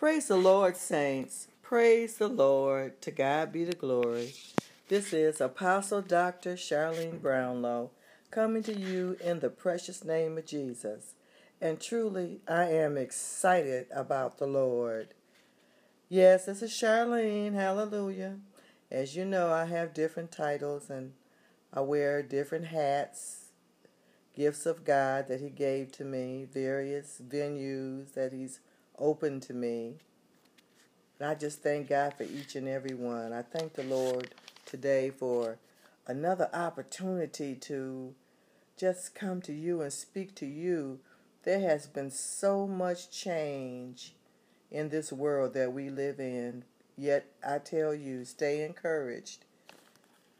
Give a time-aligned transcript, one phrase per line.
[0.00, 1.48] Praise the Lord, saints.
[1.60, 3.02] Praise the Lord.
[3.02, 4.32] To God be the glory.
[4.88, 6.54] This is Apostle Dr.
[6.54, 7.90] Charlene Brownlow
[8.30, 11.12] coming to you in the precious name of Jesus.
[11.60, 15.08] And truly, I am excited about the Lord.
[16.08, 17.52] Yes, this is Charlene.
[17.52, 18.38] Hallelujah.
[18.90, 21.12] As you know, I have different titles and
[21.74, 23.50] I wear different hats,
[24.34, 28.60] gifts of God that He gave to me, various venues that He's
[29.00, 29.94] open to me.
[31.18, 33.32] And I just thank God for each and every one.
[33.32, 34.34] I thank the Lord
[34.64, 35.58] today for
[36.06, 38.14] another opportunity to
[38.76, 41.00] just come to you and speak to you.
[41.42, 44.14] There has been so much change
[44.70, 46.64] in this world that we live in.
[46.96, 49.44] Yet I tell you, stay encouraged.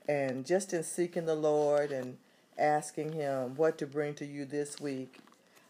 [0.09, 2.19] And just in seeking the Lord and
[2.59, 5.19] asking Him what to bring to you this week,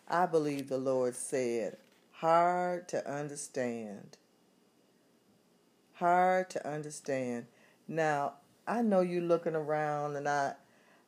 [0.08, 1.76] I believe the Lord said,
[2.20, 4.18] hard to understand.
[5.94, 7.46] Hard to understand.
[7.88, 8.34] Now,
[8.66, 10.52] I know you looking around, and I,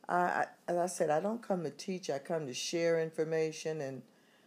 [0.09, 2.09] I, as I said, I don't come to teach.
[2.09, 4.03] I come to share information, and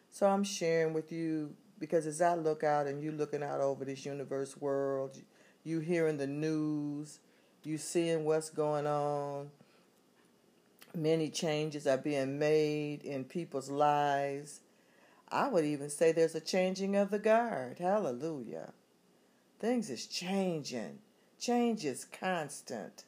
[0.10, 3.86] so I'm sharing with you because as I look out and you looking out over
[3.86, 5.22] this universe world,
[5.64, 7.20] you hearing the news,
[7.64, 9.52] you seeing what's going on.
[10.96, 14.62] Many changes are being made in people's lives
[15.30, 17.80] I would even say there's a changing of the guard.
[17.80, 18.74] Hallelujah.
[19.60, 21.00] Things is changing.
[21.40, 23.06] Change is constant.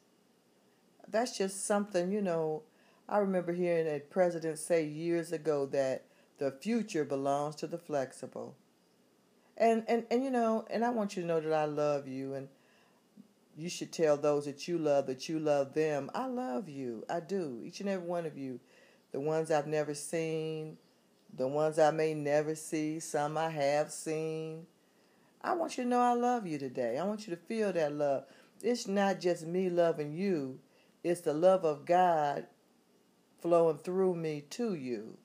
[1.08, 2.64] That's just something, you know,
[3.08, 6.04] I remember hearing a president say years ago that
[6.40, 8.56] the future belongs to the flexible.
[9.56, 12.34] And and and you know, and I want you to know that I love you
[12.34, 12.50] and
[13.58, 16.12] you should tell those that you love that you love them.
[16.14, 17.06] I love you.
[17.09, 17.62] I do.
[17.64, 18.59] Each and every one of you.
[19.14, 20.78] The ones I've never seen,
[21.38, 24.66] the ones I may never see, some I have seen.
[25.44, 26.98] I want you to know I love you today.
[26.98, 28.24] I want you to feel that love.
[28.62, 30.60] It's not just me loving you,
[31.04, 32.47] it's the love of God
[33.40, 35.18] flowing through me to you.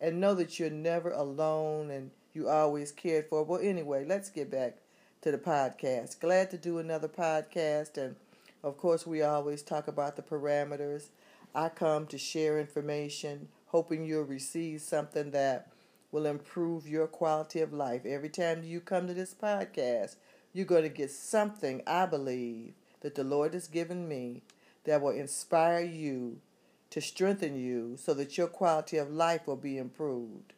[0.00, 3.42] And know that you're never alone and you always cared for.
[3.44, 4.78] Well, anyway, let's get back
[5.22, 6.20] to the podcast.
[6.20, 7.96] Glad to do another podcast.
[7.96, 8.16] And
[8.62, 11.06] of course, we always talk about the parameters.
[11.54, 15.72] I come to share information hoping you'll receive something that
[16.12, 18.04] will improve your quality of life.
[18.04, 20.16] Every time you come to this podcast,
[20.52, 24.42] you're going to get something, I believe, that the Lord has given me
[24.84, 26.38] that will inspire you
[26.90, 30.52] to strengthen you so that your quality of life will be improved.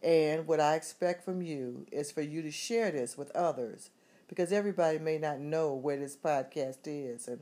[0.00, 3.90] And what I expect from you is for you to share this with others
[4.28, 7.40] because everybody may not know where this podcast is and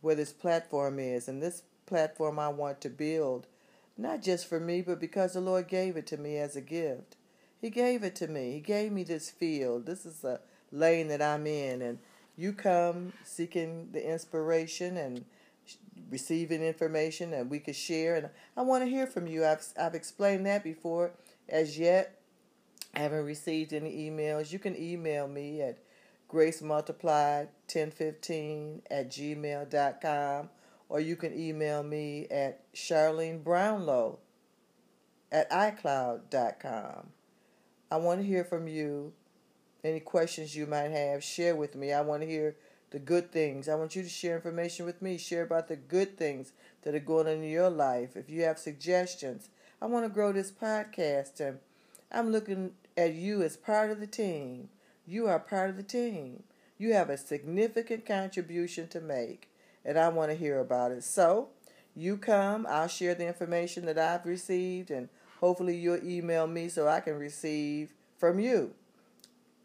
[0.00, 1.26] where this platform is.
[1.26, 3.48] And this platform I want to build
[3.96, 7.14] not just for me, but because the Lord gave it to me as a gift.
[7.60, 8.50] He gave it to me.
[8.52, 9.86] He gave me this field.
[9.86, 11.80] This is a lane that I'm in.
[11.82, 11.98] And
[12.36, 15.24] you come seeking the inspiration and
[16.10, 18.16] receiving information and we could share.
[18.16, 19.44] And I want to hear from you.
[19.44, 21.12] I've, I've explained that before.
[21.48, 22.18] As yet,
[22.94, 24.52] I haven't received any emails.
[24.52, 25.78] You can email me at
[26.30, 30.50] gracemultiplied1015 at gmail.com
[30.92, 34.18] or you can email me at Charlene Brownlow
[35.32, 37.06] at iCloud.com.
[37.90, 39.14] I want to hear from you.
[39.82, 41.94] Any questions you might have, share with me.
[41.94, 42.56] I want to hear
[42.90, 43.70] the good things.
[43.70, 45.16] I want you to share information with me.
[45.16, 48.14] Share about the good things that are going on in your life.
[48.14, 49.48] If you have suggestions,
[49.80, 51.58] I want to grow this podcast and
[52.10, 54.68] I'm looking at you as part of the team.
[55.06, 56.42] You are part of the team.
[56.76, 59.48] You have a significant contribution to make
[59.84, 61.04] and I want to hear about it.
[61.04, 61.48] So,
[61.94, 65.08] you come, I'll share the information that I've received, and
[65.40, 68.72] hopefully you'll email me so I can receive from you.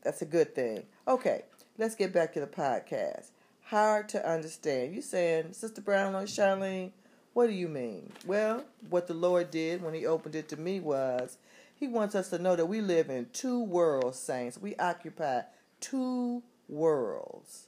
[0.03, 0.83] That's a good thing.
[1.07, 1.43] Okay,
[1.77, 3.31] let's get back to the podcast.
[3.65, 4.95] Hard to understand.
[4.95, 6.91] You saying, Sister Brownlow, Charlene,
[7.33, 8.11] what do you mean?
[8.25, 11.37] Well, what the Lord did when He opened it to me was
[11.75, 14.57] He wants us to know that we live in two worlds, saints.
[14.57, 15.41] We occupy
[15.79, 17.67] two worlds.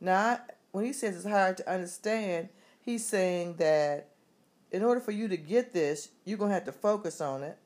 [0.00, 0.40] Now,
[0.74, 2.48] when he says it's hard to understand,
[2.80, 4.08] he's saying that
[4.72, 7.56] in order for you to get this, you're going to have to focus on it.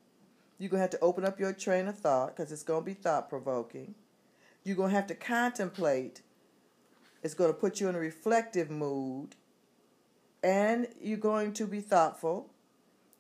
[0.59, 2.85] You're going to have to open up your train of thought because it's going to
[2.85, 3.95] be thought provoking.
[4.63, 6.21] You're going to have to contemplate.
[7.23, 9.37] It's going to put you in a reflective mood.
[10.43, 12.51] And you're going to be thoughtful.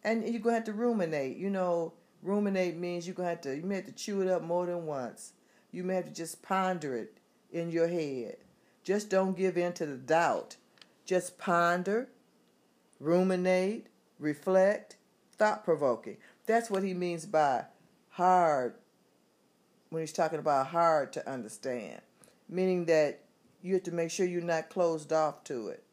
[0.05, 1.38] And you're going to have to ruminate.
[1.38, 4.29] You know, ruminate means you're going to have to, you may have to chew it
[4.29, 5.32] up more than once.
[5.73, 7.17] You may have to just ponder it
[7.50, 8.37] in your head.
[8.88, 10.56] Just don't give in to the doubt.
[11.05, 12.08] Just ponder,
[12.99, 13.88] ruminate,
[14.19, 14.96] reflect,
[15.37, 16.17] thought provoking.
[16.46, 17.67] That's what he means by
[18.08, 18.76] hard
[19.90, 22.00] when he's talking about hard to understand,
[22.49, 23.20] meaning that
[23.61, 25.84] you have to make sure you're not closed off to it.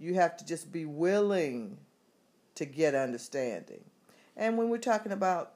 [0.00, 1.78] You have to just be willing
[2.56, 3.84] to get understanding.
[4.36, 5.52] And when we're talking about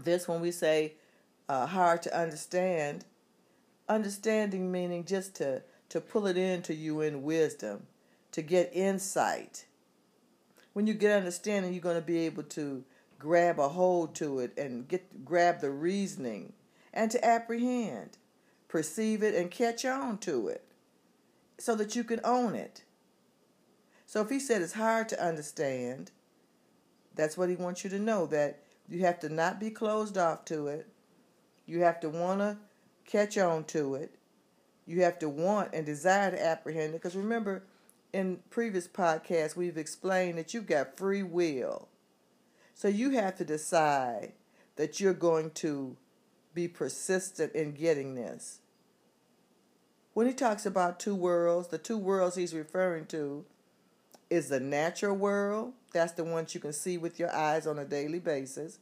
[0.00, 0.92] this, when we say
[1.48, 3.04] uh, hard to understand,
[3.88, 7.86] understanding meaning just to, to pull it into you in wisdom,
[8.32, 9.66] to get insight.
[10.72, 12.84] When you get understanding, you're going to be able to
[13.18, 16.52] grab a hold to it and get grab the reasoning
[16.92, 18.18] and to apprehend,
[18.68, 20.64] perceive it and catch on to it
[21.58, 22.84] so that you can own it.
[24.06, 26.10] So if he said it's hard to understand,
[27.14, 30.44] that's what he wants you to know that you have to not be closed off
[30.46, 30.86] to it.
[31.66, 32.58] You have to want to
[33.06, 34.14] catch on to it.
[34.86, 37.02] You have to want and desire to apprehend it.
[37.02, 37.64] Because remember,
[38.12, 41.88] in previous podcasts, we've explained that you've got free will.
[42.74, 44.32] So you have to decide
[44.76, 45.96] that you're going to
[46.54, 48.60] be persistent in getting this.
[50.14, 53.44] When he talks about two worlds, the two worlds he's referring to
[54.30, 55.74] is the natural world.
[55.92, 58.78] That's the ones you can see with your eyes on a daily basis.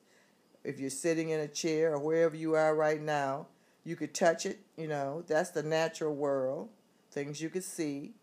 [0.62, 3.48] If you're sitting in a chair or wherever you are right now,
[3.84, 6.70] you could touch it, you know, that's the natural world,
[7.10, 8.14] things you could see.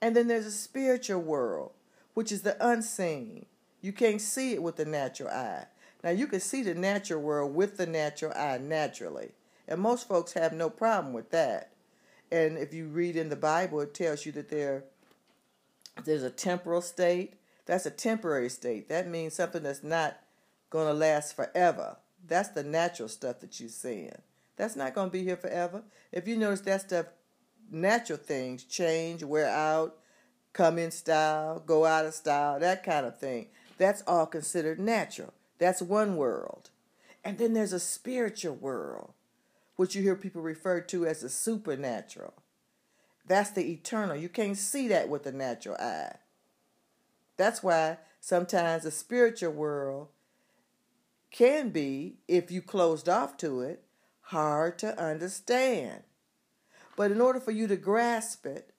[0.00, 1.72] And then there's a spiritual world,
[2.14, 3.46] which is the unseen.
[3.82, 5.66] You can't see it with the natural eye.
[6.02, 9.32] Now, you can see the natural world with the natural eye naturally.
[9.68, 11.72] And most folks have no problem with that.
[12.32, 14.84] And if you read in the Bible, it tells you that there,
[16.04, 17.34] there's a temporal state.
[17.66, 18.88] That's a temporary state.
[18.88, 20.18] That means something that's not
[20.70, 21.98] going to last forever.
[22.26, 24.22] That's the natural stuff that you're seeing.
[24.60, 25.82] That's not going to be here forever.
[26.12, 27.06] If you notice that stuff,
[27.70, 29.96] natural things change, wear out,
[30.52, 33.46] come in style, go out of style, that kind of thing.
[33.78, 35.32] That's all considered natural.
[35.58, 36.68] That's one world.
[37.24, 39.14] And then there's a spiritual world,
[39.76, 42.34] which you hear people refer to as the supernatural.
[43.26, 44.14] That's the eternal.
[44.14, 46.16] You can't see that with the natural eye.
[47.38, 50.08] That's why sometimes the spiritual world
[51.30, 53.84] can be, if you closed off to it,
[54.30, 56.02] hard to understand.
[56.96, 58.72] But in order for you to grasp it,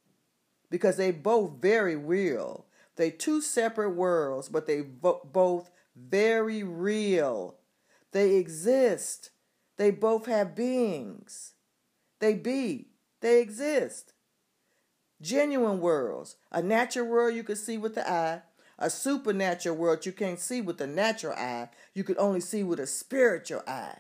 [0.69, 2.65] because they both very real,
[2.95, 7.55] they two separate worlds, but they both very real.
[8.11, 9.31] They exist.
[9.77, 11.53] They both have beings.
[12.19, 12.87] They be.
[13.21, 14.13] They exist.
[15.21, 16.37] Genuine worlds.
[16.51, 18.41] A natural world you can see with the eye.
[18.79, 21.69] A supernatural world you can't see with the natural eye.
[21.93, 23.97] You can only see with a spiritual eye.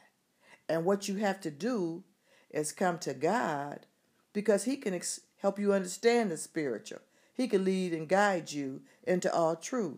[0.71, 2.05] And what you have to do
[2.49, 3.87] is come to God
[4.31, 6.99] because He can ex- help you understand the spiritual.
[7.33, 9.97] He can lead and guide you into all truth.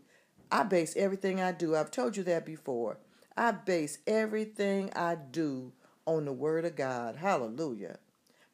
[0.52, 2.98] I base everything I do, I've told you that before.
[3.38, 5.74] I base everything I do
[6.08, 7.18] on the Word of God.
[7.18, 8.00] Hallelujah.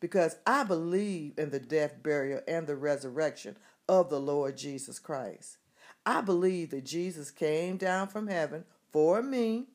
[0.02, 3.56] Because I believe in the death, burial, and the resurrection
[3.88, 5.56] of the Lord Jesus Christ.
[6.06, 9.68] I believe that Jesus came down from heaven for me,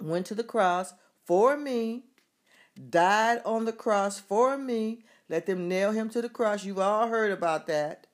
[0.00, 0.92] went to the cross
[1.24, 2.04] for me,
[2.90, 6.64] died on the cross for me, let them nail him to the cross.
[6.64, 8.06] You've all heard about that.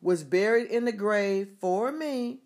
[0.00, 2.40] Was buried in the grave for me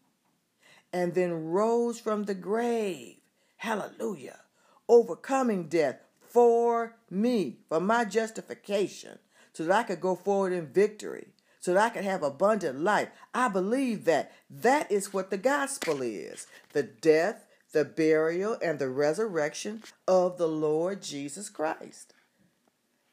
[0.93, 3.17] and then rose from the grave.
[3.57, 4.41] Hallelujah.
[4.89, 9.19] Overcoming death for me, for my justification,
[9.53, 11.29] so that I could go forward in victory,
[11.61, 13.09] so that I could have abundant life.
[13.35, 14.33] I believe that.
[14.49, 20.49] That is what the gospel is the death, the burial, and the resurrection of the
[20.49, 22.15] Lord Jesus Christ.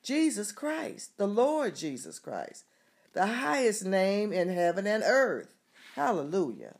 [0.03, 2.65] Jesus Christ, the Lord Jesus Christ,
[3.13, 5.53] the highest name in heaven and earth.
[5.95, 6.75] Hallelujah.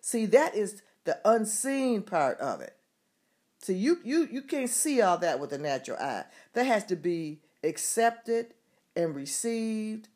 [0.00, 2.76] See, that is the unseen part of it.
[3.60, 6.24] See, you, you, you can't see all that with the natural eye.
[6.54, 8.54] That has to be accepted
[8.96, 10.08] and received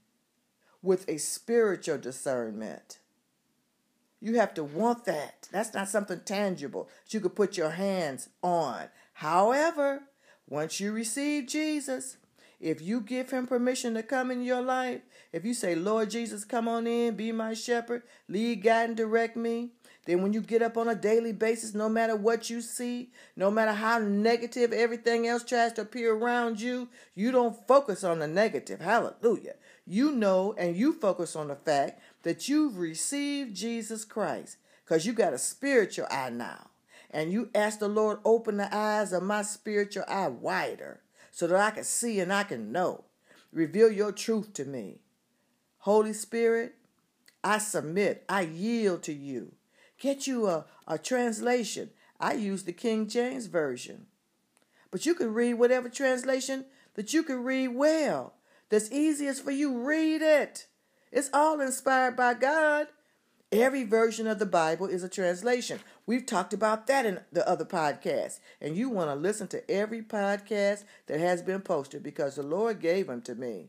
[0.83, 2.99] with a spiritual discernment.
[4.25, 5.49] You have to want that.
[5.53, 8.85] That's not something tangible that you could put your hands on.
[9.13, 10.05] However,
[10.49, 12.17] once you receive Jesus,
[12.59, 16.47] if you give him permission to come in your life, if you say, Lord Jesus,
[16.47, 19.73] come on in, be my shepherd, lead, guide, and direct me,
[20.07, 23.51] then when you get up on a daily basis, no matter what you see, no
[23.51, 28.27] matter how negative everything else tries to appear around you, you don't focus on the
[28.27, 28.81] negative.
[28.81, 29.57] Hallelujah.
[29.87, 35.13] You know and you focus on the fact that you've received Jesus Christ because you
[35.13, 36.71] got a spiritual eye now.
[37.11, 41.01] And you ask the Lord, open the eyes of my spiritual eye wider
[41.31, 43.05] so that I can see and I can know.
[43.53, 44.99] Reveal your truth to me.
[45.79, 46.75] Holy Spirit,
[47.45, 49.53] I submit, I yield to you.
[49.99, 51.91] Get you a, a translation.
[52.19, 54.07] I use the King James Version.
[54.91, 56.65] But you can read whatever translation
[56.95, 58.35] that you can read well.
[58.71, 59.79] That's easiest for you.
[59.79, 60.67] Read it.
[61.15, 62.89] It's all inspired by God.
[63.53, 65.79] Every version of the Bible is a translation.
[66.07, 68.41] We've talked about that in the other podcast.
[68.61, 72.81] And you want to listen to every podcast that has been posted because the Lord
[72.81, 73.69] gave them to me.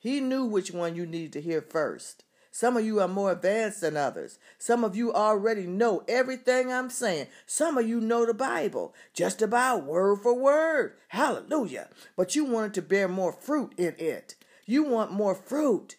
[0.00, 2.24] He knew which one you needed to hear first.
[2.50, 4.40] Some of you are more advanced than others.
[4.58, 7.28] Some of you already know everything I'm saying.
[7.46, 10.94] Some of you know the Bible just about word for word.
[11.10, 11.88] Hallelujah.
[12.16, 14.34] But you wanted to bear more fruit in it.
[14.66, 15.94] You want more fruit.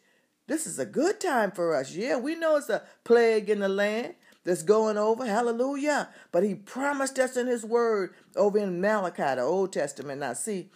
[0.51, 1.95] This is a good time for us.
[1.95, 5.25] Yeah, we know it's a plague in the land that's going over.
[5.25, 6.09] Hallelujah.
[6.33, 10.19] But he promised us in his word over in Malachi, the Old Testament.
[10.19, 10.69] Now, see,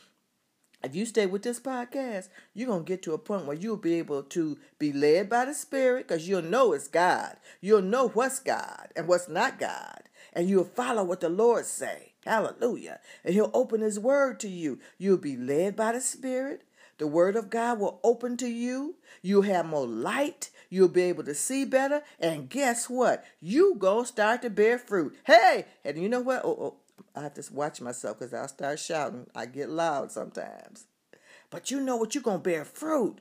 [0.81, 3.75] if you stay with this podcast, you're going to get to a point where you'll
[3.75, 7.35] be able to be led by the Spirit because you'll know it's God.
[7.59, 10.03] You'll know what's God and what's not God.
[10.31, 12.13] And you'll follow what the Lord say.
[12.25, 13.01] Hallelujah.
[13.25, 14.79] And he'll open his word to you.
[14.97, 16.61] You'll be led by the Spirit.
[16.97, 18.95] The word of God will open to you.
[19.21, 20.49] You'll have more light.
[20.69, 22.03] You'll be able to see better.
[22.19, 23.25] And guess what?
[23.41, 25.15] You to start to bear fruit.
[25.25, 26.41] Hey, and you know what?
[26.45, 26.75] Oh, oh
[27.15, 29.27] I have to watch myself because I'll start shouting.
[29.35, 30.85] I get loud sometimes.
[31.49, 32.15] But you know what?
[32.15, 33.19] You're to bear fruit.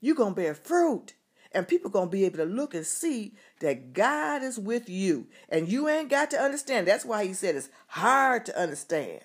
[0.00, 1.14] You're to bear fruit.
[1.52, 5.28] And people to be able to look and see that God is with you.
[5.48, 6.86] And you ain't got to understand.
[6.86, 9.20] That's why he said it's hard to understand.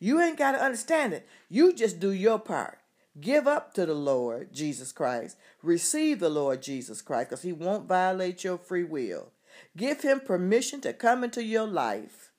[0.00, 1.28] You ain't got to understand it.
[1.48, 2.79] You just do your part.
[3.20, 5.36] Give up to the Lord Jesus Christ.
[5.62, 9.32] Receive the Lord Jesus Christ because he won't violate your free will.
[9.76, 12.30] Give him permission to come into your life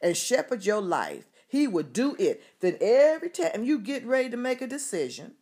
[0.00, 2.42] and shepherd your life, he will do it.
[2.60, 5.34] Then every time you get ready to make a decision,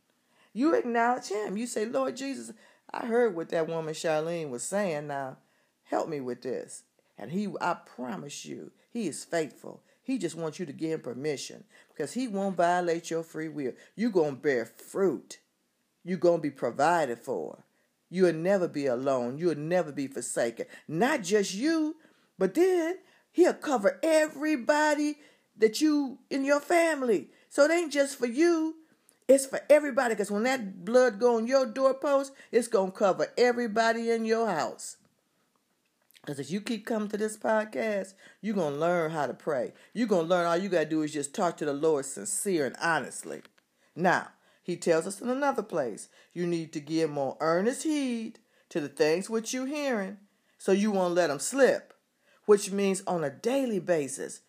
[0.53, 1.57] you acknowledge him.
[1.57, 2.53] You say, Lord Jesus,
[2.91, 5.09] I heard what that woman Charlene was saying.
[5.09, 5.37] Now,
[5.85, 6.85] help me with this.
[7.17, 9.83] And he, I promise you, he is faithful.
[10.03, 11.65] He just wants you to give him permission
[11.99, 13.73] because he won't violate your free will.
[13.97, 15.41] You're going to bear fruit.
[16.05, 17.65] You're going to be provided for.
[18.09, 19.37] You'll never be alone.
[19.37, 20.67] You'll never be forsaken.
[20.87, 21.97] Not just you,
[22.39, 22.99] but then
[23.33, 25.17] He'll cover everybody
[25.57, 27.31] that you in your family.
[27.49, 28.77] So it ain't just for you.
[29.27, 30.15] It's for everybody.
[30.15, 34.99] Because when that blood go on your doorpost, it's gonna cover everybody in your house.
[36.29, 39.73] Because if you keep coming to this podcast, you're going to learn how to pray.
[39.95, 42.05] You're going to learn all you got to do is just talk to the Lord
[42.05, 43.41] sincere and honestly.
[43.97, 44.29] Now,
[44.63, 48.91] he tells us in another place, you need to give more earnest heed to the
[48.91, 50.19] things which you're hearing
[50.59, 51.95] so you won't let them slip
[52.45, 54.43] which means on a daily basis.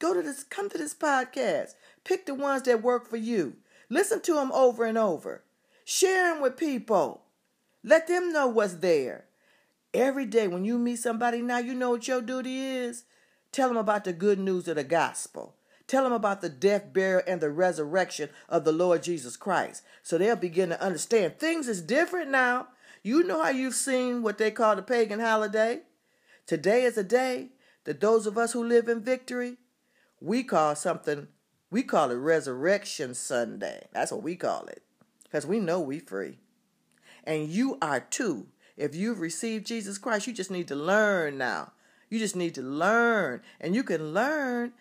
[0.00, 1.74] Go to this, come to this podcast.
[2.02, 3.58] Pick the ones that work for you.
[3.88, 5.44] Listen to them over and over.
[5.84, 7.22] Share them with people.
[7.84, 9.26] Let them know what's there.
[9.96, 13.04] Every day when you meet somebody now, you know what your duty is.
[13.50, 15.54] Tell them about the good news of the gospel.
[15.86, 19.82] Tell them about the death, burial, and the resurrection of the Lord Jesus Christ.
[20.02, 22.68] So they'll begin to understand things is different now.
[23.02, 25.80] You know how you've seen what they call the pagan holiday?
[26.44, 27.52] Today is a day
[27.84, 29.56] that those of us who live in victory,
[30.20, 31.28] we call something,
[31.70, 33.86] we call it Resurrection Sunday.
[33.94, 34.82] That's what we call it.
[35.24, 36.36] Because we know we free.
[37.24, 38.48] And you are too.
[38.76, 41.72] If you've received Jesus Christ, you just need to learn now.
[42.10, 43.42] You just need to learn.
[43.60, 44.72] And you can learn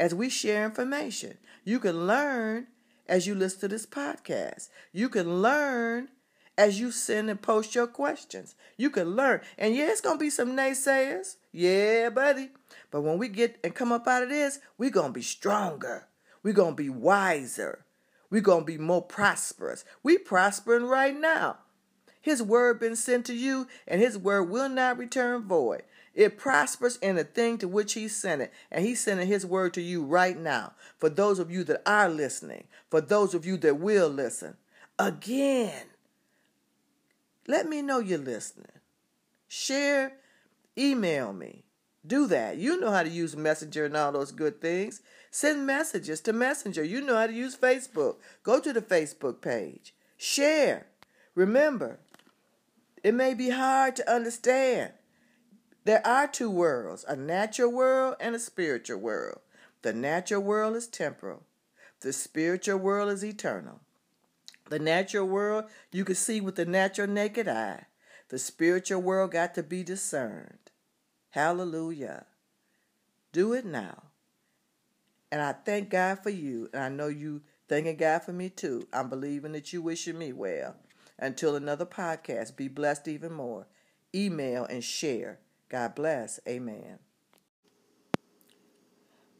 [0.00, 1.38] as we share information.
[1.64, 2.68] You can learn
[3.08, 4.68] as you listen to this podcast.
[4.92, 6.08] You can learn
[6.56, 8.54] as you send and post your questions.
[8.76, 9.40] You can learn.
[9.58, 11.36] And yeah, it's going to be some naysayers.
[11.52, 12.50] Yeah, buddy.
[12.90, 16.06] But when we get and come up out of this, we're going to be stronger.
[16.42, 17.84] We're going to be wiser.
[18.30, 19.84] We're going to be more prosperous.
[20.02, 21.58] We prospering right now.
[22.24, 25.82] His word been sent to you, and his word will not return void.
[26.14, 28.50] It prospers in the thing to which he sent it.
[28.70, 30.72] And he's sending his word to you right now.
[30.96, 34.56] For those of you that are listening, for those of you that will listen.
[34.98, 35.84] Again,
[37.46, 38.80] let me know you're listening.
[39.46, 40.14] Share,
[40.78, 41.64] email me.
[42.06, 42.56] Do that.
[42.56, 45.02] You know how to use Messenger and all those good things.
[45.30, 46.84] Send messages to Messenger.
[46.84, 48.16] You know how to use Facebook.
[48.42, 49.94] Go to the Facebook page.
[50.16, 50.86] Share.
[51.34, 51.98] Remember,
[53.04, 54.92] it may be hard to understand.
[55.84, 59.40] There are two worlds a natural world and a spiritual world.
[59.82, 61.44] The natural world is temporal,
[62.00, 63.80] the spiritual world is eternal.
[64.70, 67.84] The natural world you can see with the natural naked eye.
[68.30, 70.70] The spiritual world got to be discerned.
[71.30, 72.24] Hallelujah.
[73.32, 74.04] Do it now.
[75.30, 76.70] And I thank God for you.
[76.72, 78.88] And I know you thanking God for me too.
[78.90, 80.76] I'm believing that you wishing me well.
[81.24, 83.66] Until another podcast, be blessed even more.
[84.14, 85.38] Email and share.
[85.70, 86.38] God bless.
[86.46, 86.98] Amen.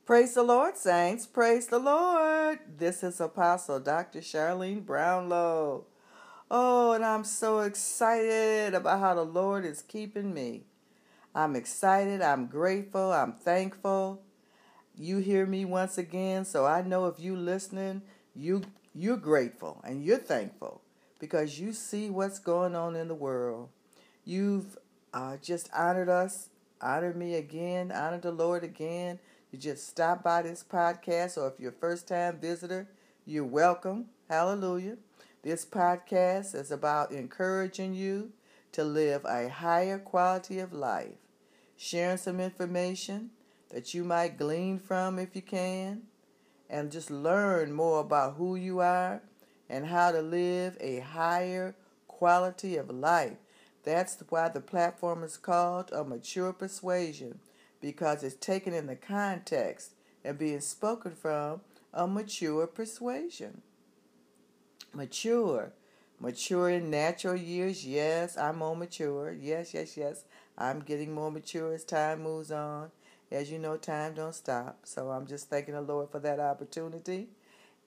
[0.06, 1.26] Praise the Lord, saints.
[1.26, 2.60] Praise the Lord.
[2.78, 4.20] This is Apostle Dr.
[4.20, 5.84] Charlene Brownlow.
[6.50, 10.64] Oh, and I'm so excited about how the Lord is keeping me.
[11.34, 12.22] I'm excited.
[12.22, 13.12] I'm grateful.
[13.12, 14.22] I'm thankful.
[14.96, 18.00] You hear me once again, so I know if you're listening,
[18.34, 18.62] you
[18.94, 20.80] you're grateful and you're thankful
[21.24, 23.68] because you see what's going on in the world.
[24.24, 24.78] You've
[25.12, 26.48] uh, just honored us,
[26.80, 29.18] honored me again, honored the Lord again
[29.54, 32.88] you just stop by this podcast, or if you're a first time visitor,
[33.24, 34.06] you're welcome.
[34.28, 34.96] Hallelujah.
[35.44, 38.32] This podcast is about encouraging you
[38.72, 41.14] to live a higher quality of life,
[41.76, 43.30] sharing some information
[43.70, 46.02] that you might glean from if you can,
[46.68, 49.22] and just learn more about who you are
[49.68, 51.74] and how to live a higher
[52.06, 53.36] quality of life.
[53.82, 57.40] That's why the platform is called A Mature Persuasion
[57.80, 59.92] because it's taken in the context
[60.24, 61.60] and being spoken from
[61.92, 63.60] a mature persuasion.
[64.94, 65.72] Mature.
[66.20, 69.32] Mature in natural years, yes, I'm more mature.
[69.32, 70.24] Yes, yes, yes.
[70.56, 72.90] I'm getting more mature as time moves on.
[73.30, 74.78] As you know, time don't stop.
[74.84, 77.28] So I'm just thanking the Lord for that opportunity.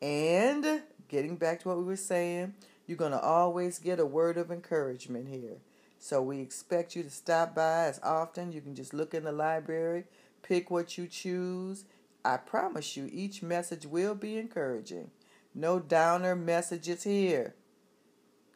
[0.01, 2.53] And getting back to what we were saying,
[2.85, 5.57] you're going to always get a word of encouragement here.
[5.99, 8.51] So we expect you to stop by as often.
[8.51, 10.05] You can just look in the library,
[10.43, 11.85] pick what you choose.
[12.23, 15.11] I promise you, each message will be encouraging.
[15.55, 17.55] No downer messages here.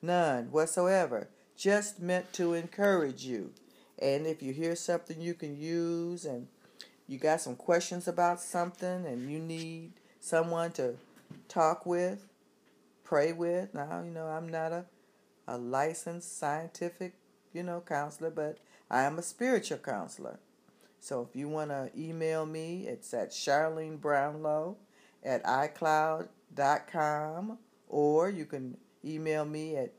[0.01, 1.29] None whatsoever.
[1.57, 3.51] Just meant to encourage you.
[3.99, 6.47] And if you hear something you can use and
[7.07, 10.95] you got some questions about something and you need someone to
[11.47, 12.27] talk with,
[13.03, 13.73] pray with.
[13.73, 14.85] Now, you know, I'm not a,
[15.47, 17.13] a licensed scientific
[17.53, 18.59] you know, counselor, but
[18.89, 20.39] I am a spiritual counselor.
[20.99, 24.77] So if you want to email me, it's at Charlene Brownlow
[25.23, 29.93] at iCloud.com or you can email me at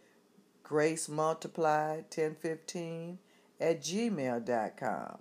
[0.64, 3.18] gracemultiplied1015
[3.60, 5.18] at gmail.com.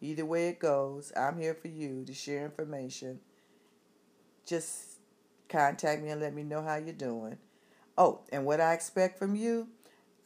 [0.00, 3.20] Either way it goes, I'm here for you to share information.
[4.46, 4.93] Just
[5.48, 7.38] contact me and let me know how you're doing.
[7.96, 9.68] Oh, and what I expect from you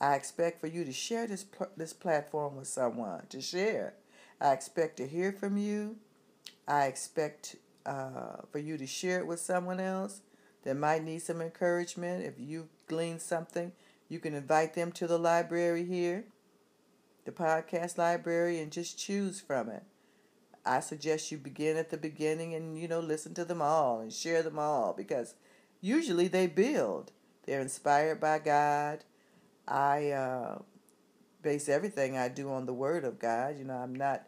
[0.01, 1.45] I expect for you to share this
[1.77, 3.95] this platform with someone to share.
[4.41, 5.97] I expect to hear from you.
[6.69, 10.21] I expect uh, for you to share it with someone else
[10.63, 12.25] that might need some encouragement.
[12.25, 13.73] If you glean something,
[14.09, 16.27] you can invite them to the library here,
[17.25, 19.83] the podcast library, and just choose from it.
[20.69, 24.13] I suggest you begin at the beginning and you know listen to them all and
[24.13, 25.35] share them all because
[25.81, 27.13] usually they build.
[27.47, 29.05] They're inspired by God
[29.69, 30.59] I uh,
[31.43, 33.59] base everything I do on the Word of God.
[33.59, 34.27] You know, I'm not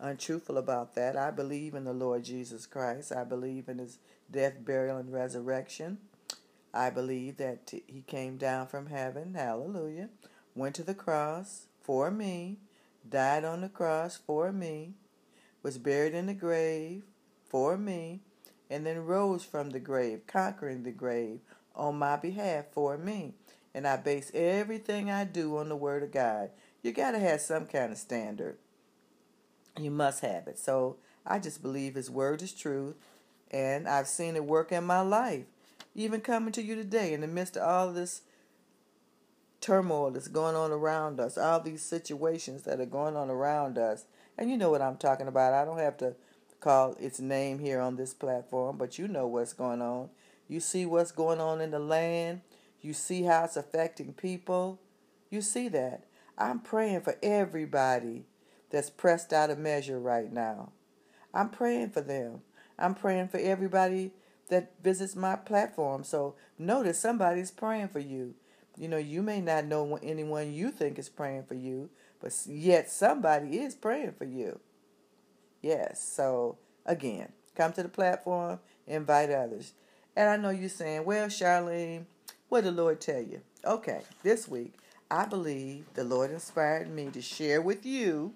[0.00, 1.16] untruthful about that.
[1.16, 3.12] I believe in the Lord Jesus Christ.
[3.12, 3.98] I believe in His
[4.30, 5.98] death, burial, and resurrection.
[6.74, 9.34] I believe that He came down from heaven.
[9.34, 10.08] Hallelujah.
[10.56, 12.58] Went to the cross for me,
[13.08, 14.94] died on the cross for me,
[15.62, 17.02] was buried in the grave
[17.48, 18.20] for me,
[18.68, 21.40] and then rose from the grave, conquering the grave
[21.74, 23.34] on my behalf for me
[23.74, 26.50] and I base everything I do on the Word of God.
[26.82, 28.56] You got to have some kind of standard.
[29.78, 30.58] You must have it.
[30.58, 30.96] So
[31.26, 32.96] I just believe His Word is truth,
[33.50, 35.44] and I've seen it work in my life.
[35.94, 38.22] Even coming to you today in the midst of all this
[39.60, 44.04] turmoil that's going on around us, all these situations that are going on around us.
[44.40, 45.52] And you know what I'm talking about.
[45.52, 46.14] I don't have to
[46.60, 50.08] call its name here on this platform, but you know what's going on.
[50.48, 52.40] You see what's going on in the land.
[52.80, 54.80] You see how it's affecting people.
[55.28, 56.04] You see that.
[56.38, 58.24] I'm praying for everybody
[58.70, 60.72] that's pressed out of measure right now.
[61.34, 62.40] I'm praying for them.
[62.78, 64.12] I'm praying for everybody
[64.48, 66.02] that visits my platform.
[66.02, 68.34] So notice somebody's praying for you.
[68.78, 72.90] You know, you may not know anyone you think is praying for you, but yet
[72.90, 74.60] somebody is praying for you.
[75.62, 76.02] Yes.
[76.02, 79.72] So again, come to the platform, invite others.
[80.16, 82.04] And I know you're saying, well, Charlene,
[82.48, 83.40] what did the Lord tell you?
[83.64, 84.74] Okay, this week,
[85.10, 88.34] I believe the Lord inspired me to share with you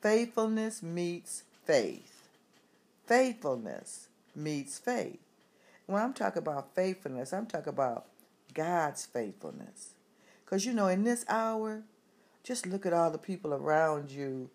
[0.00, 2.28] faithfulness meets faith.
[3.06, 5.18] Faithfulness meets faith.
[5.86, 8.06] When I'm talking about faithfulness, I'm talking about
[8.54, 9.94] God's faithfulness.
[10.44, 11.82] Because, you know, in this hour,
[12.46, 14.48] just look at all the people around you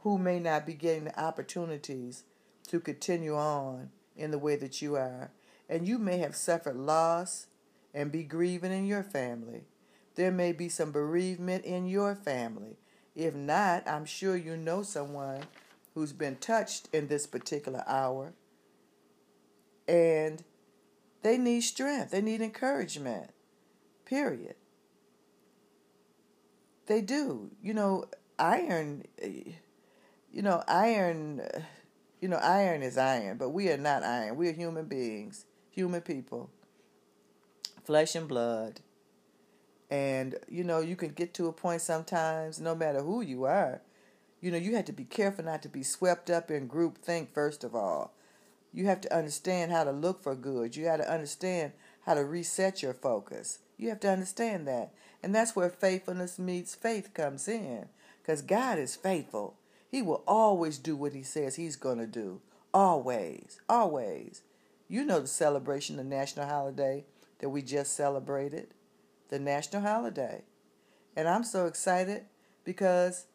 [0.00, 2.24] who may not be getting the opportunities
[2.66, 5.30] to continue on in the way that you are.
[5.68, 7.46] And you may have suffered loss
[7.94, 9.66] and be grieving in your family.
[10.16, 12.76] There may be some bereavement in your family.
[13.14, 15.42] If not, I'm sure you know someone
[15.94, 18.32] who's been touched in this particular hour.
[19.86, 20.42] And
[21.22, 23.30] they need strength, they need encouragement,
[24.04, 24.56] period.
[26.88, 27.50] They do.
[27.62, 28.06] You know,
[28.38, 31.42] iron, you know, iron,
[32.20, 34.36] you know, iron is iron, but we are not iron.
[34.36, 36.50] We are human beings, human people,
[37.84, 38.80] flesh and blood.
[39.90, 43.82] And, you know, you can get to a point sometimes, no matter who you are,
[44.40, 47.34] you know, you have to be careful not to be swept up in group think,
[47.34, 48.14] first of all.
[48.72, 50.76] You have to understand how to look for good.
[50.76, 51.72] You got to understand
[52.06, 53.58] how to reset your focus.
[53.78, 54.92] You have to understand that.
[55.22, 57.86] And that's where faithfulness meets faith comes in.
[58.20, 59.56] Because God is faithful.
[59.90, 62.40] He will always do what He says He's going to do.
[62.74, 63.60] Always.
[63.68, 64.42] Always.
[64.88, 67.04] You know the celebration, the national holiday
[67.38, 68.68] that we just celebrated
[69.28, 70.42] the national holiday.
[71.16, 72.24] And I'm so excited
[72.64, 73.26] because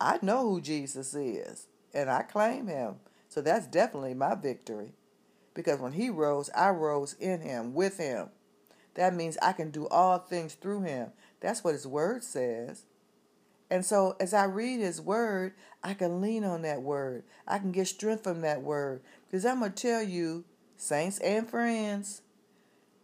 [0.00, 2.96] I know who Jesus is and I claim him.
[3.28, 4.92] So that's definitely my victory.
[5.54, 8.28] Because when he rose, I rose in him, with him.
[8.94, 11.12] That means I can do all things through him.
[11.40, 12.84] That's what his word says.
[13.70, 17.24] And so as I read his word, I can lean on that word.
[17.48, 19.00] I can get strength from that word.
[19.26, 20.44] Because I'm going to tell you,
[20.76, 22.20] saints and friends,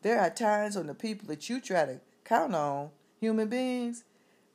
[0.02, 4.04] there are times when the people that you try to count on, human beings,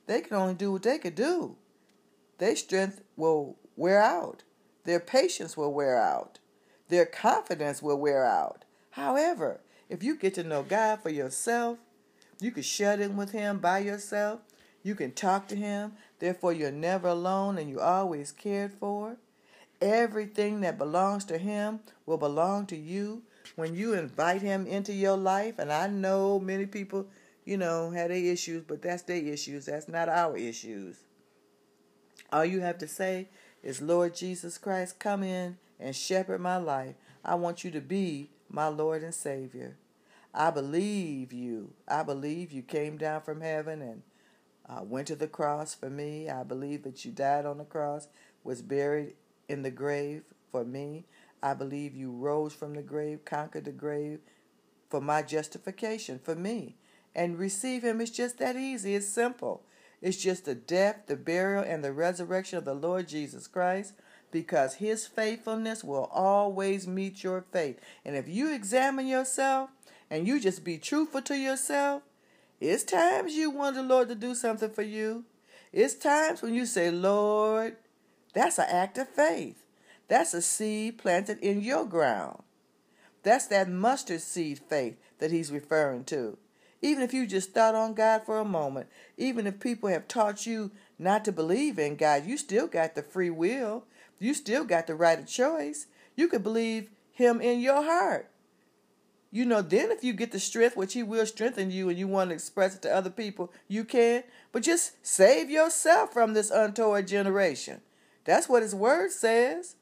[0.06, 1.56] they can only do what they could do.
[2.38, 4.44] Their strength will wear out.
[4.84, 6.38] Their patience will wear out.
[6.88, 8.64] Their confidence will wear out.
[8.90, 11.78] However, if you get to know God for yourself,
[12.40, 14.40] you can shut in with Him by yourself.
[14.82, 15.92] You can talk to Him.
[16.18, 19.16] Therefore, you're never alone and you're always cared for.
[19.80, 23.22] Everything that belongs to Him will belong to you
[23.56, 25.58] when you invite Him into your life.
[25.58, 27.06] And I know many people
[27.44, 29.66] you know, had their issues, but that's their issues.
[29.66, 30.96] That's not our issues.
[32.32, 33.28] All you have to say
[33.62, 36.94] is, Lord Jesus Christ, come in and shepherd my life.
[37.24, 39.76] I want you to be my Lord and Savior.
[40.32, 41.74] I believe you.
[41.88, 44.02] I believe you came down from heaven and
[44.68, 46.30] uh, went to the cross for me.
[46.30, 48.08] I believe that you died on the cross,
[48.44, 49.14] was buried
[49.48, 51.04] in the grave for me.
[51.42, 54.20] I believe you rose from the grave, conquered the grave
[54.88, 56.76] for my justification, for me
[57.14, 58.00] and receive Him.
[58.00, 58.94] It's just that easy.
[58.94, 59.62] It's simple.
[60.00, 63.94] It's just the death, the burial, and the resurrection of the Lord Jesus Christ
[64.34, 67.78] because His faithfulness will always meet your faith.
[68.04, 69.70] And if you examine yourself
[70.10, 72.02] and you just be truthful to yourself,
[72.60, 75.24] it's times you want the Lord to do something for you.
[75.72, 77.76] It's times when you say, Lord,
[78.32, 79.64] that's an act of faith.
[80.08, 82.42] That's a seed planted in your ground.
[83.22, 86.38] That's that mustard seed faith that he's referring to.
[86.82, 90.44] Even if you just thought on God for a moment, even if people have taught
[90.44, 93.84] you not to believe in God, you still got the free will.
[94.24, 95.86] You still got the right of choice.
[96.16, 98.30] You could believe Him in your heart.
[99.30, 102.08] You know, then if you get the strength, which He will strengthen you, and you
[102.08, 104.24] want to express it to other people, you can.
[104.50, 107.82] But just save yourself from this untoward generation.
[108.24, 109.76] That's what His Word says.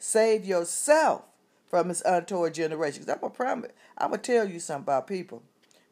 [0.00, 1.22] Save yourself
[1.70, 3.02] from this untoward generation.
[3.02, 5.44] Because I'm going to promise, I'm going to tell you something about people.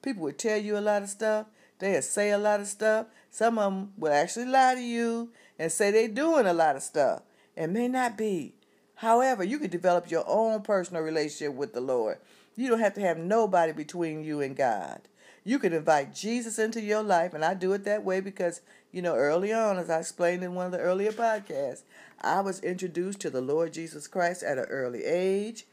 [0.03, 1.47] People will tell you a lot of stuff.
[1.79, 3.07] They'll say a lot of stuff.
[3.31, 5.31] Some of them will actually lie to you
[5.61, 7.23] and say they're doing a lot of stuff.
[7.57, 8.55] It may not be.
[8.97, 12.19] However, you can develop your own personal relationship with the Lord.
[12.57, 15.01] You don't have to have nobody between you and God.
[15.45, 18.61] You can invite Jesus into your life, and I do it that way because,
[18.93, 21.83] you know, early on, as I explained in one of the earlier podcasts,
[22.21, 25.67] I was introduced to the Lord Jesus Christ at an early age.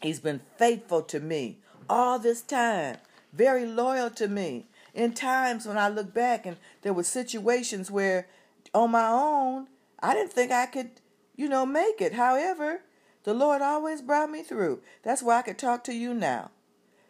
[0.00, 2.96] He's been faithful to me all this time
[3.36, 4.66] very loyal to me.
[4.94, 8.26] In times when I look back and there were situations where
[8.72, 9.68] on my own,
[10.00, 10.90] I didn't think I could,
[11.36, 12.14] you know, make it.
[12.14, 12.82] However,
[13.24, 14.80] the Lord always brought me through.
[15.02, 16.50] That's why I could talk to you now.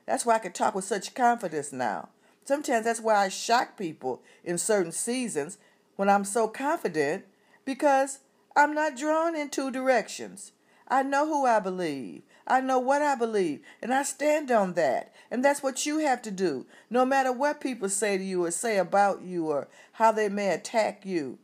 [0.06, 2.10] That's why I could talk with such confidence now.
[2.44, 5.58] Sometimes that's why I shock people in certain seasons
[5.96, 7.24] when I'm so confident
[7.64, 8.20] because
[8.54, 10.52] I'm not drawn in two directions.
[10.88, 12.22] I know who I believe.
[12.46, 15.12] I know what I believe, and I stand on that.
[15.32, 16.66] And that's what you have to do.
[16.88, 20.50] No matter what people say to you or say about you or how they may
[20.50, 21.38] attack you,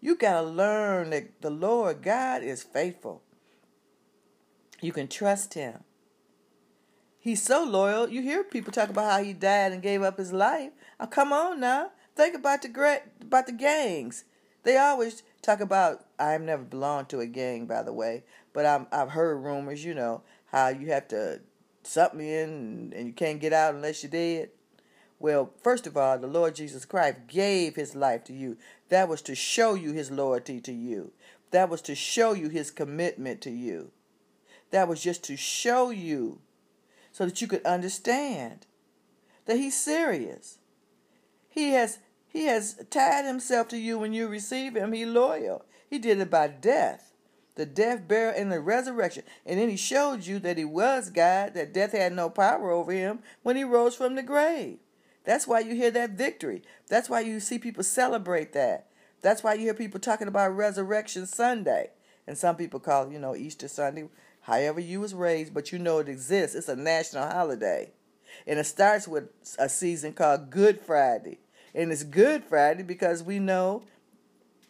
[0.00, 3.22] you got to learn that the Lord God is faithful.
[4.80, 5.84] You can trust Him.
[7.18, 8.08] He's so loyal.
[8.08, 10.70] You hear people talk about how he died and gave up his life.
[11.00, 11.90] Oh, come on now.
[12.16, 14.24] Think about the great about the gangs.
[14.62, 16.06] They always talk about.
[16.18, 19.84] I've never belonged to a gang, by the way, but i have heard rumors.
[19.84, 21.40] You know how you have to
[21.82, 24.50] something in and you can't get out unless you're dead.
[25.20, 28.56] Well, first of all, the Lord Jesus Christ gave his life to you.
[28.88, 31.12] That was to show you his loyalty to you.
[31.50, 33.90] That was to show you his commitment to you.
[34.70, 36.40] That was just to show you
[37.12, 38.66] so that you could understand
[39.46, 40.58] that he's serious.
[41.48, 41.98] He has
[42.28, 44.92] he has tied himself to you when you receive him.
[44.92, 45.64] He loyal.
[45.88, 47.12] He did it by death.
[47.54, 49.24] The death, burial, and the resurrection.
[49.44, 52.92] And then he showed you that he was God, that death had no power over
[52.92, 54.78] him when he rose from the grave.
[55.28, 56.62] That's why you hear that victory.
[56.88, 58.86] That's why you see people celebrate that.
[59.20, 61.90] That's why you hear people talking about Resurrection Sunday.
[62.26, 64.08] And some people call you know, Easter Sunday,
[64.40, 66.56] however you was raised, but you know it exists.
[66.56, 67.90] It's a national holiday.
[68.46, 69.24] And it starts with
[69.58, 71.40] a season called Good Friday.
[71.74, 73.82] And it's Good Friday because we know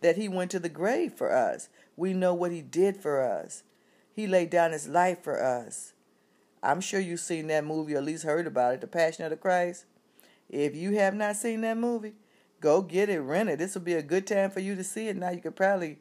[0.01, 1.69] that he went to the grave for us.
[1.95, 3.63] We know what he did for us.
[4.13, 5.93] He laid down his life for us.
[6.65, 9.31] I'm sure you've seen that movie or at least heard about it, The Passion of
[9.31, 9.85] the Christ.
[10.49, 12.15] If you have not seen that movie,
[12.61, 13.59] go get it, rent it.
[13.59, 15.17] This will be a good time for you to see it.
[15.17, 15.99] Now you could probably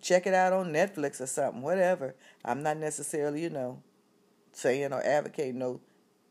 [0.00, 2.14] check it out on Netflix or something, whatever.
[2.44, 3.82] I'm not necessarily, you know,
[4.52, 5.80] saying or advocating no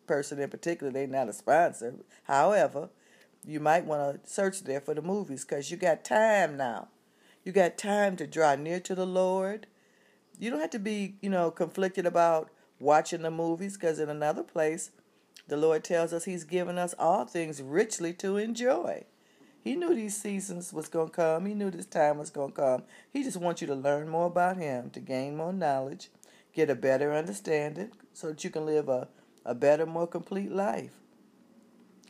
[0.06, 0.92] person in particular.
[0.92, 1.96] They're not a sponsor.
[2.24, 2.90] However,
[3.46, 6.90] you might want to search there for the movies because you got time now.
[7.44, 9.68] You got time to draw near to the Lord.
[10.40, 12.50] You don't have to be, you know, conflicted about
[12.80, 14.92] watching the movies because in another place,
[15.48, 19.06] the Lord tells us He's given us all things richly to enjoy.
[19.68, 21.46] He knew these seasons was going to come.
[21.46, 22.84] He knew this time was going to come.
[23.12, 26.10] He just wants you to learn more about Him, to gain more knowledge,
[26.54, 29.10] get a better understanding, so that you can live a,
[29.46, 30.94] a better, more complete life.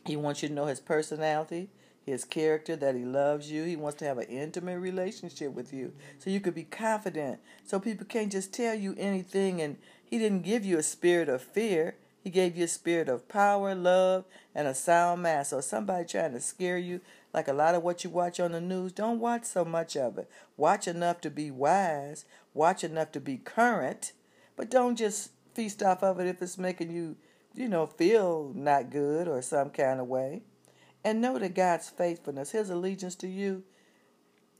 [0.06, 1.70] He wants you to know His personality,
[2.06, 3.64] His character, that He loves you.
[3.64, 7.80] He wants to have an intimate relationship with you, so you could be confident, so
[7.80, 9.60] people can't just tell you anything.
[9.60, 11.96] And He didn't give you a spirit of fear.
[12.22, 15.46] He gave you a spirit of power, love, and a sound mind.
[15.46, 17.00] So somebody trying to scare you,
[17.32, 20.18] like a lot of what you watch on the news, don't watch so much of
[20.18, 20.28] it.
[20.56, 24.12] Watch enough to be wise, watch enough to be current,
[24.56, 27.16] but don't just feast off of it if it's making you,
[27.54, 30.42] you know, feel not good or some kind of way.
[31.04, 33.62] And know that God's faithfulness, His allegiance to you,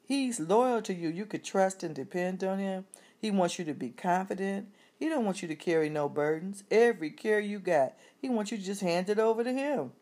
[0.04, 1.10] He's loyal to you.
[1.10, 2.86] You could trust and depend on Him.
[3.20, 4.68] He wants you to be confident.
[4.98, 6.64] He don't want you to carry no burdens.
[6.70, 9.92] Every care you got, He wants you to just hand it over to Him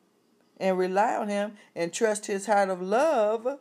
[0.59, 3.59] and rely on Him and trust His heart of love.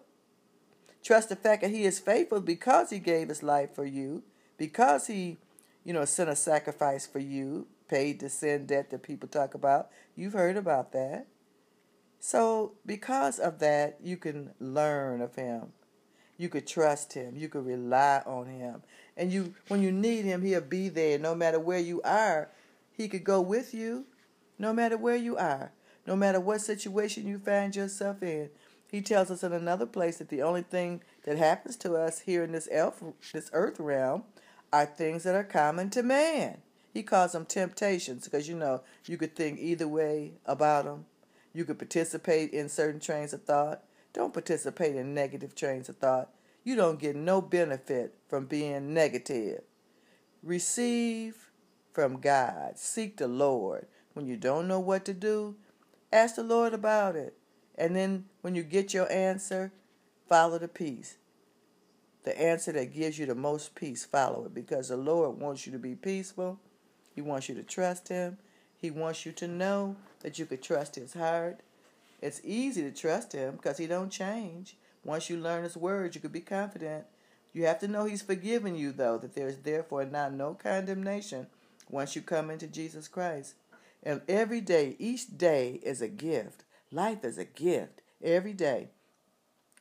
[1.04, 4.24] Trust the fact that He is faithful because He gave His life for you,
[4.58, 5.38] because He,
[5.84, 9.90] you know, sent a sacrifice for you, paid the sin debt that people talk about.
[10.16, 11.28] You've heard about that.
[12.20, 15.74] So, because of that, you can learn of Him.
[16.38, 17.36] You could trust Him.
[17.36, 18.82] You could rely on Him.
[19.18, 21.18] And you, when you need Him, He'll be there.
[21.18, 22.50] No matter where you are,
[22.92, 24.06] He could go with you.
[24.58, 25.72] No matter where you are
[26.06, 28.50] no matter what situation you find yourself in.
[28.90, 32.44] He tells us in another place that the only thing that happens to us here
[32.44, 34.24] in this elf, this earth realm
[34.72, 36.60] are things that are common to man.
[36.94, 41.06] He calls them temptations because you know you could think either way about them.
[41.54, 43.84] You could participate in certain trains of thought.
[44.14, 46.30] Don't participate in negative trains of thought.
[46.66, 49.62] You don't get no benefit from being negative.
[50.44, 51.52] Receive
[51.94, 52.78] from God.
[52.78, 53.88] Seek the Lord.
[54.14, 55.56] When you don't know what to do,
[56.16, 57.36] Ask the Lord about it.
[57.78, 59.74] And then when you get your answer,
[60.30, 61.18] follow the peace.
[62.24, 65.74] The answer that gives you the most peace, follow it because the Lord wants you
[65.74, 66.58] to be peaceful.
[67.14, 68.38] He wants you to trust Him.
[68.78, 71.60] He wants you to know that you could trust His heart.
[72.22, 74.78] It's easy to trust Him because He don't change.
[75.06, 77.06] Once you learn His words, you could be confident.
[77.54, 81.48] You have to know He's forgiven you, though, that there is therefore not no condemnation
[81.90, 83.54] once you come into Jesus Christ.
[84.04, 86.66] And every day, each day is a gift.
[86.92, 88.02] Life is a gift.
[88.24, 88.90] Every day.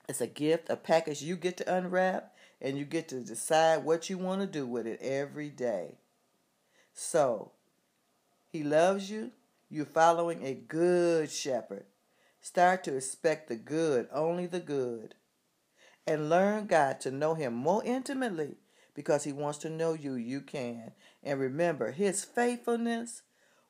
[0.09, 4.11] It's a gift, a package you get to unwrap, and you get to decide what
[4.11, 5.97] you want to do with it every day.
[6.93, 7.53] So,
[8.53, 9.31] He loves you.
[9.71, 11.87] You're following a good shepherd.
[12.45, 15.15] Start to expect the good, only the good.
[16.07, 18.59] And learn God to know Him more intimately
[18.93, 20.13] because He wants to know you.
[20.13, 20.93] You can.
[21.23, 23.23] And remember, His faithfulness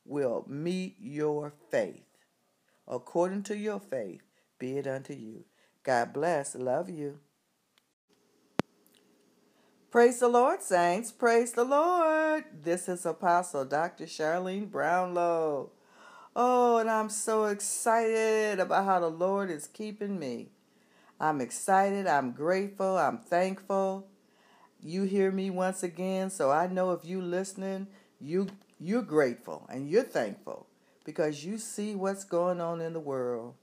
[0.05, 2.03] will meet your faith.
[2.89, 4.23] According to your faith,
[4.59, 5.45] be it unto you.
[5.85, 6.57] God bless.
[6.57, 7.21] Love you.
[9.93, 11.13] Praise the Lord, saints.
[11.13, 12.43] Praise the Lord.
[12.65, 14.07] This is Apostle Dr.
[14.07, 15.71] Charlene Brownlow.
[16.85, 20.51] And I'm so excited about how the Lord is keeping me.
[21.19, 22.07] I'm excited.
[22.07, 22.99] I'm grateful.
[22.99, 24.07] I'm thankful.
[24.83, 27.87] You hear me once again, so I know if you listening,
[28.21, 30.67] you you're grateful and you're thankful
[31.07, 33.55] because you see what's going on in the world.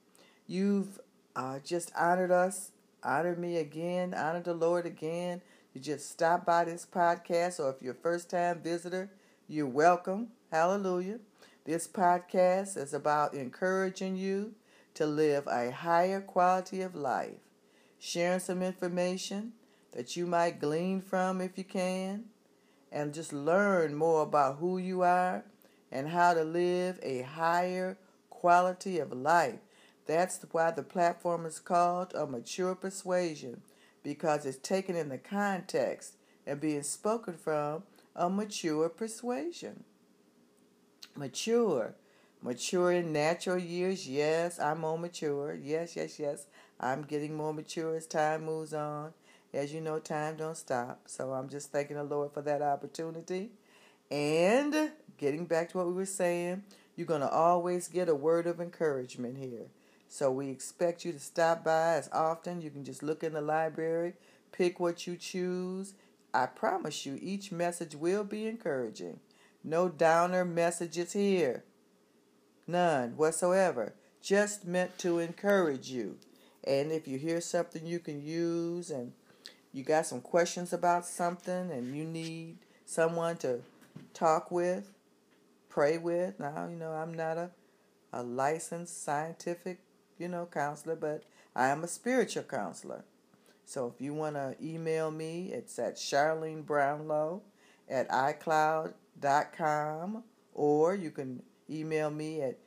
[0.48, 1.00] You've
[1.36, 2.72] uh, just honored us,
[3.04, 5.44] honored me again, honored the Lord again
[5.76, 9.12] You just stop by this podcast, or if you're a first time visitor,
[9.48, 10.30] you're welcome.
[10.52, 11.20] Hallelujah.
[11.64, 14.56] This podcast is about encouraging you
[14.96, 17.38] to live a higher quality of life,
[18.00, 19.54] sharing some information
[19.92, 22.26] that you might glean from if you can,
[22.92, 25.44] and just learn more about who you are
[25.92, 27.96] and how to live a higher
[28.32, 29.60] quality of life.
[30.08, 33.62] That's why the platform is called a mature persuasion
[34.02, 36.16] because it's taken in the context
[36.48, 37.84] and being spoken from
[38.16, 39.84] a mature persuasion.
[41.16, 41.96] Mature.
[42.42, 45.54] Mature in natural years, yes, I'm more mature.
[45.54, 46.48] Yes, yes, yes.
[46.80, 49.14] I'm getting more mature as time moves on.
[49.54, 51.02] As you know, time don't stop.
[51.06, 53.52] So I'm just thanking the Lord for that opportunity.
[54.10, 56.64] And getting back to what we were saying,
[56.96, 59.68] you're going to always get a word of encouragement here.
[60.08, 62.62] So we expect you to stop by as often.
[62.62, 64.14] You can just look in the library,
[64.52, 65.94] pick what you choose.
[66.34, 69.20] I promise you, each message will be encouraging.
[69.64, 71.64] No downer messages here.
[72.68, 73.94] None whatsoever.
[74.22, 76.18] Just meant to encourage you.
[76.64, 79.14] And if you hear something you can use and
[79.74, 83.62] you got some questions about something and you need someone to
[84.14, 84.92] talk with,
[85.70, 86.40] pray with.
[86.40, 87.52] Now, you know, I'm not a,
[88.14, 89.80] a licensed scientific,
[90.18, 91.24] you know, counselor, but
[91.56, 93.04] I am a spiritual counselor.
[93.66, 97.42] So if you want to email me, it's at Charlene Brownlow
[97.90, 98.12] at
[99.20, 102.58] iCloud.com or you can email me at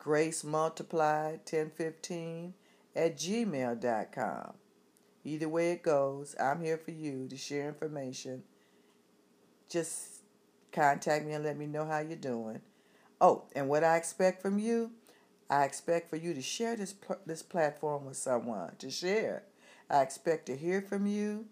[0.00, 2.52] gracemultiplied1015
[2.94, 4.52] at gmail.com.
[5.24, 8.42] Either way it goes, I'm here for you to share information.
[9.68, 10.22] Just
[10.72, 12.60] contact me and let me know how you're doing.
[13.20, 14.90] Oh, and what I expect from you,
[15.48, 19.44] I expect for you to share this pl- this platform with someone to share.
[19.88, 21.46] I expect to hear from you.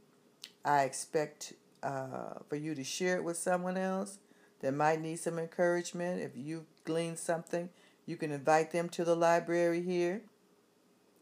[0.64, 4.18] I expect uh, for you to share it with someone else
[4.60, 6.20] that might need some encouragement.
[6.20, 7.70] If you glean something,
[8.06, 10.22] you can invite them to the library here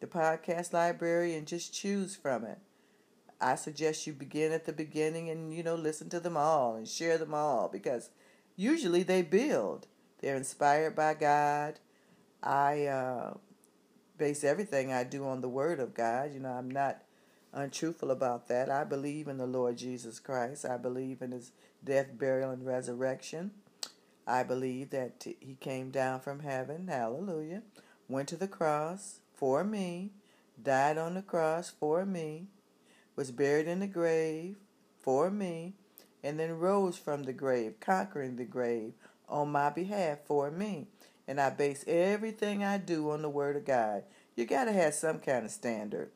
[0.01, 2.59] the podcast library and just choose from it.
[3.41, 6.89] I suggest you begin at the beginning and you know listen to them all and
[6.89, 8.11] share them all because
[8.57, 9.87] usually they build.
[10.21, 11.79] They're inspired by God.
[12.43, 13.35] I uh,
[14.17, 16.33] base everything I do on the Word of God.
[16.33, 17.03] You know, I'm not
[17.59, 18.71] untruthful about that.
[18.71, 20.65] I believe in the Lord Jesus Christ.
[20.65, 21.53] I believe in His
[21.85, 23.53] death, burial, and resurrection.
[24.27, 26.89] I believe that He came down from heaven.
[26.89, 27.63] Hallelujah.
[28.09, 30.11] Went to the cross for me,
[30.63, 32.47] died on the cross for me,
[33.17, 34.57] was buried in the grave
[35.01, 35.75] for me,
[36.23, 38.93] and then rose from the grave, conquering the grave
[39.29, 40.87] on my behalf for me.
[41.27, 44.05] And I base everything I do on the Word of God.
[44.35, 46.11] You got to have some kind of standard.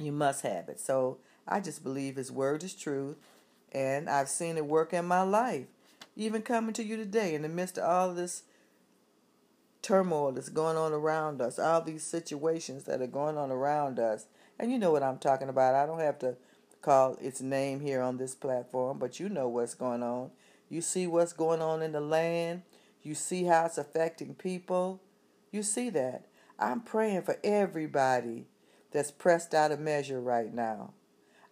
[0.00, 0.80] You must have it.
[0.80, 3.16] So I just believe His Word is truth,
[3.72, 5.66] and I've seen it work in my life.
[6.16, 8.42] Even coming to you today in the midst of all this
[9.82, 14.26] turmoil that's going on around us, all these situations that are going on around us.
[14.58, 15.74] And you know what I'm talking about.
[15.74, 16.36] I don't have to
[16.82, 20.30] call its name here on this platform, but you know what's going on.
[20.68, 22.62] You see what's going on in the land.
[23.02, 25.00] You see how it's affecting people.
[25.52, 26.26] You see that.
[26.58, 28.46] I'm praying for everybody
[28.92, 30.92] that's pressed out of measure right now.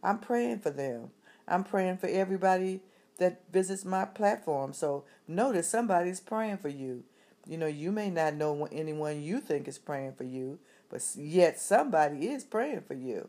[0.03, 1.11] I'm praying for them.
[1.47, 2.81] I'm praying for everybody
[3.19, 4.73] that visits my platform.
[4.73, 7.05] So notice somebody's praying for you.
[7.47, 11.59] You know, you may not know anyone you think is praying for you, but yet
[11.61, 13.29] somebody is praying for you.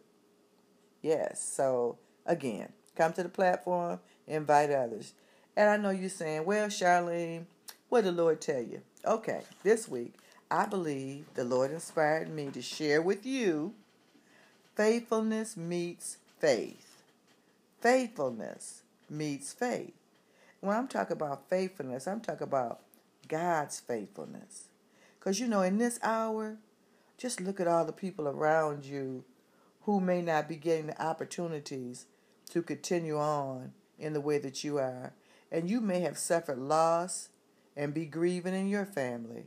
[1.02, 1.44] Yes.
[1.44, 5.14] So, again, come to the platform, invite others.
[5.56, 7.46] And I know you're saying, well, Charlene,
[7.90, 8.82] what did the Lord tell you?
[9.06, 10.16] Okay, this week,
[10.50, 13.74] I believe the Lord inspired me to share with you
[14.76, 17.04] faithfulness meets faith.
[17.82, 19.94] Faithfulness meets faith.
[20.60, 22.82] When I'm talking about faithfulness, I'm talking about
[23.28, 24.66] God's faithfulness.
[25.20, 26.58] Because, you know, in this hour,
[27.18, 29.24] just look at all the people around you
[29.84, 32.06] who may not be getting the opportunities
[32.50, 35.14] to continue on in the way that you are.
[35.52, 37.30] And you may have suffered loss
[37.78, 39.46] and be grieving in your family.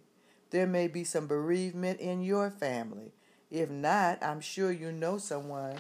[0.51, 3.13] There may be some bereavement in your family.
[3.51, 5.77] If not, I'm sure you know someone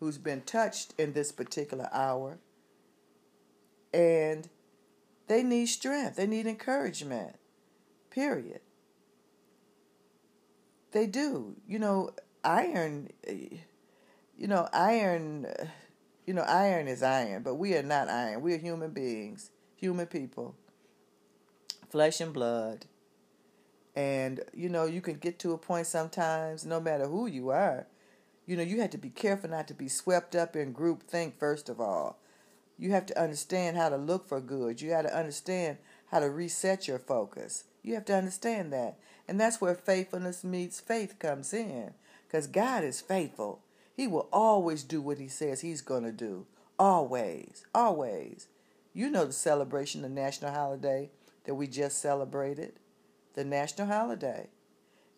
[0.00, 2.38] who's been touched in this particular hour.
[3.92, 4.48] And
[5.26, 7.36] they need strength, they need encouragement.
[8.10, 8.60] Period.
[10.92, 11.56] They do.
[11.66, 12.10] You know,
[12.42, 15.46] iron, you know, iron,
[16.26, 18.40] you know, iron is iron, but we are not iron.
[18.40, 20.54] We are human beings, human people,
[21.90, 22.86] flesh and blood.
[23.98, 27.88] And, you know, you can get to a point sometimes, no matter who you are,
[28.48, 31.38] You know, you have to be careful not to be swept up in group think,
[31.38, 32.18] first of all.
[32.78, 34.80] You have to understand how to look for good.
[34.80, 35.76] You got to understand
[36.10, 37.64] how to reset your focus.
[37.82, 38.96] You have to understand that.
[39.28, 41.92] And that's where faithfulness meets faith comes in.
[42.26, 43.60] Because God is faithful.
[43.94, 46.46] He will always do what He says He's going to do.
[46.78, 47.66] Always.
[47.74, 48.48] Always.
[48.94, 51.10] You know the celebration, the national holiday
[51.44, 52.72] that we just celebrated.
[53.34, 54.48] The national holiday.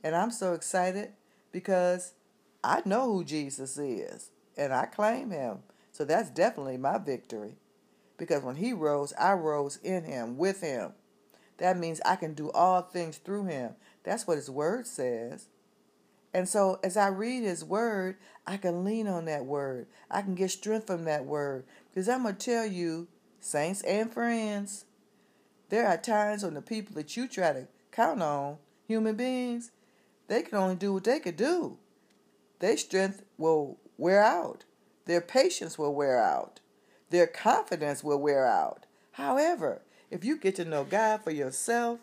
[0.03, 1.13] And I'm so excited
[1.53, 2.15] because
[2.63, 4.31] I know who Jesus is.
[4.57, 5.59] And I claim Him.
[5.93, 7.57] So that's definitely my victory.
[8.19, 10.93] Because when He rose, I rose in Him, with Him.
[11.59, 13.73] That means I can do all things through Him.
[14.05, 15.49] That's what His Word says.
[16.33, 19.87] And so as I read his word, I can lean on that word.
[20.11, 21.65] I can get strength from that word.
[21.91, 23.09] Because I'm going to tell you,
[23.41, 24.85] saints and friends,
[25.71, 29.71] there are times when the people that you try to count on, human beings,
[30.29, 31.79] they can only do what they could do.
[32.61, 34.65] Their strength will wear out.
[35.07, 36.61] Their patience will wear out.
[37.11, 38.87] Their confidence will wear out.
[39.13, 42.01] However, if you get to know God for yourself,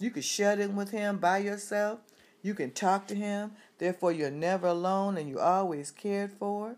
[0.00, 2.00] you can shut in with Him by yourself.
[2.42, 3.52] You can talk to Him.
[3.78, 6.76] Therefore, you're never alone and you're always cared for.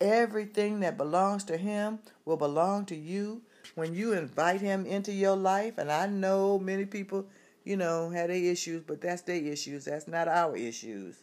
[0.00, 3.42] Everything that belongs to Him will belong to you
[3.74, 5.78] when you invite Him into your life.
[5.78, 7.26] And I know many people,
[7.68, 9.84] you know, had their issues, but that's their issues.
[9.84, 11.16] That's not our issues.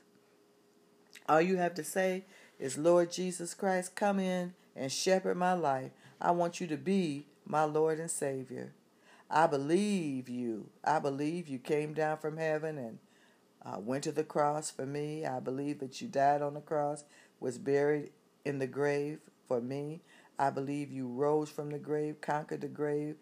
[1.27, 2.25] All you have to say
[2.59, 5.89] is, Lord Jesus Christ, come in and shepherd my life.
[6.21, 8.73] I want you to be my Lord and Savior.
[9.27, 10.69] I believe you.
[10.83, 12.99] I believe you came down from heaven and
[13.65, 15.25] uh, went to the cross for me.
[15.25, 17.05] I believe that you died on the cross,
[17.39, 18.11] was buried
[18.45, 19.17] in the grave
[19.47, 20.01] for me.
[20.37, 23.15] I believe you rose from the grave, conquered the grave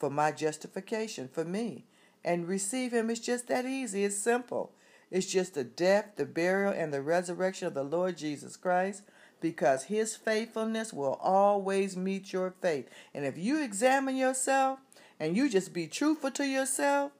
[0.00, 1.84] for my justification, for me.
[2.28, 4.04] And receive him is just that easy.
[4.04, 4.72] It's simple.
[5.10, 9.02] It's just the death, the burial, and the resurrection of the Lord Jesus Christ
[9.40, 12.86] because his faithfulness will always meet your faith.
[13.14, 14.78] And if you examine yourself
[15.18, 17.12] and you just be truthful to yourself,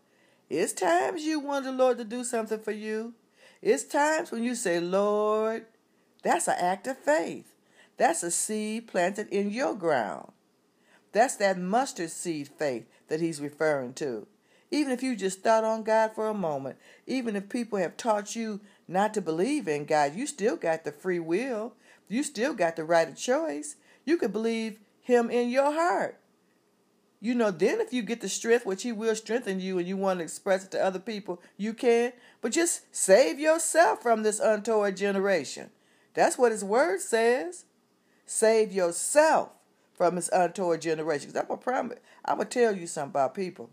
[0.51, 3.15] it's times you want the Lord to do something for you.
[3.63, 5.65] It's times when you say, Lord,
[6.23, 7.55] that's an act of faith.
[7.97, 10.33] That's a seed planted in your ground.
[11.13, 14.27] That's that mustard seed faith that he's referring to.
[14.71, 18.37] Even if you just thought on God for a moment, even if people have taught
[18.37, 21.75] you not to believe in God, you still got the free will.
[22.09, 23.77] You still got the right of choice.
[24.05, 26.19] You could believe Him in your heart.
[27.21, 29.97] You know, then if you get the strength, which He will strengthen you, and you
[29.97, 32.13] want to express it to other people, you can.
[32.41, 35.71] But just save yourself from this untoward generation.
[36.15, 37.65] That's what His Word says.
[38.25, 39.51] Save yourself
[39.95, 41.29] from this untoward generation.
[41.29, 43.71] Because I'm gonna promise, I'm gonna tell you something about people.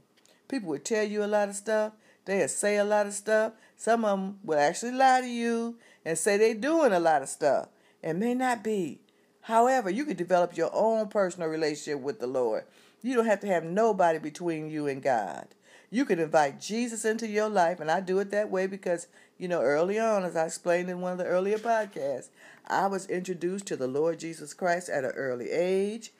[0.48, 1.94] People would tell you a lot of stuff.
[2.26, 3.54] They'll say a lot of stuff.
[3.78, 7.30] Some of them will actually lie to you and say they're doing a lot of
[7.30, 7.70] stuff.
[8.02, 9.00] It may not be.
[9.42, 12.64] However, you can develop your own personal relationship with the Lord.
[13.02, 15.48] You don't have to have nobody between you and God.
[15.92, 19.48] You can invite Jesus into your life, and I do it that way because, you
[19.48, 22.30] know, early on, as I explained in one of the earlier podcasts,
[22.68, 26.12] I was introduced to the Lord Jesus Christ at an early age.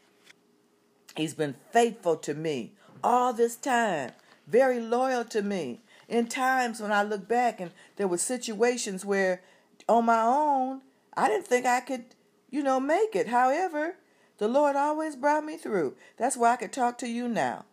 [1.18, 2.74] He's been faithful to me
[3.06, 4.12] all this time,
[4.48, 5.80] very loyal to me.
[6.10, 9.42] In times when I look back and there were situations where
[9.88, 10.82] on my own,
[11.16, 12.06] I didn't think I could,
[12.50, 13.28] you know, make it.
[13.28, 13.98] However,
[14.40, 15.96] the Lord always brought me through.
[16.18, 17.66] That's why I could talk to you now.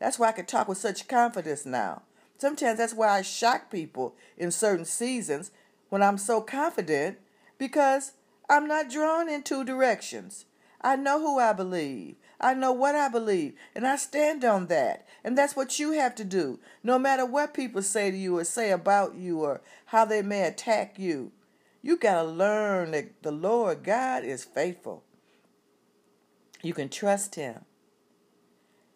[0.00, 2.02] That's why I could talk with such confidence now.
[2.38, 5.52] Sometimes that's why I shock people in certain seasons
[5.88, 7.18] when I'm so confident
[7.58, 8.14] because
[8.50, 10.46] I'm not drawn in two directions.
[10.84, 12.16] I know who I believe.
[12.38, 15.06] I know what I believe, and I stand on that.
[15.24, 16.60] And that's what you have to do.
[16.82, 20.42] No matter what people say to you or say about you or how they may
[20.42, 21.32] attack you,
[21.80, 25.04] you got to learn that the Lord God is faithful.
[26.62, 27.64] You can trust him.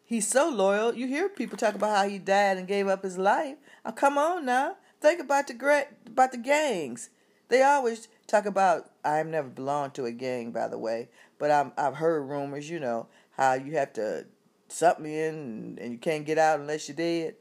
[0.04, 0.94] He's so loyal.
[0.94, 3.56] You hear people talk about how he died and gave up his life.
[3.84, 4.76] Oh, come on now.
[5.00, 7.10] Think about the great about the gangs.
[7.48, 8.90] They always talk about.
[9.04, 11.08] I've never belonged to a gang, by the way,
[11.38, 12.68] but I'm, I've heard rumors.
[12.68, 14.26] You know how you have to
[14.68, 17.34] something in and you can't get out unless you're dead.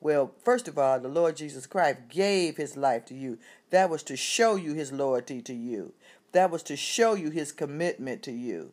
[0.00, 3.38] Well, first of all, the Lord Jesus Christ gave his life to you.
[3.70, 5.94] That was to show you his loyalty to you.
[6.32, 8.72] That was to show you his commitment to you.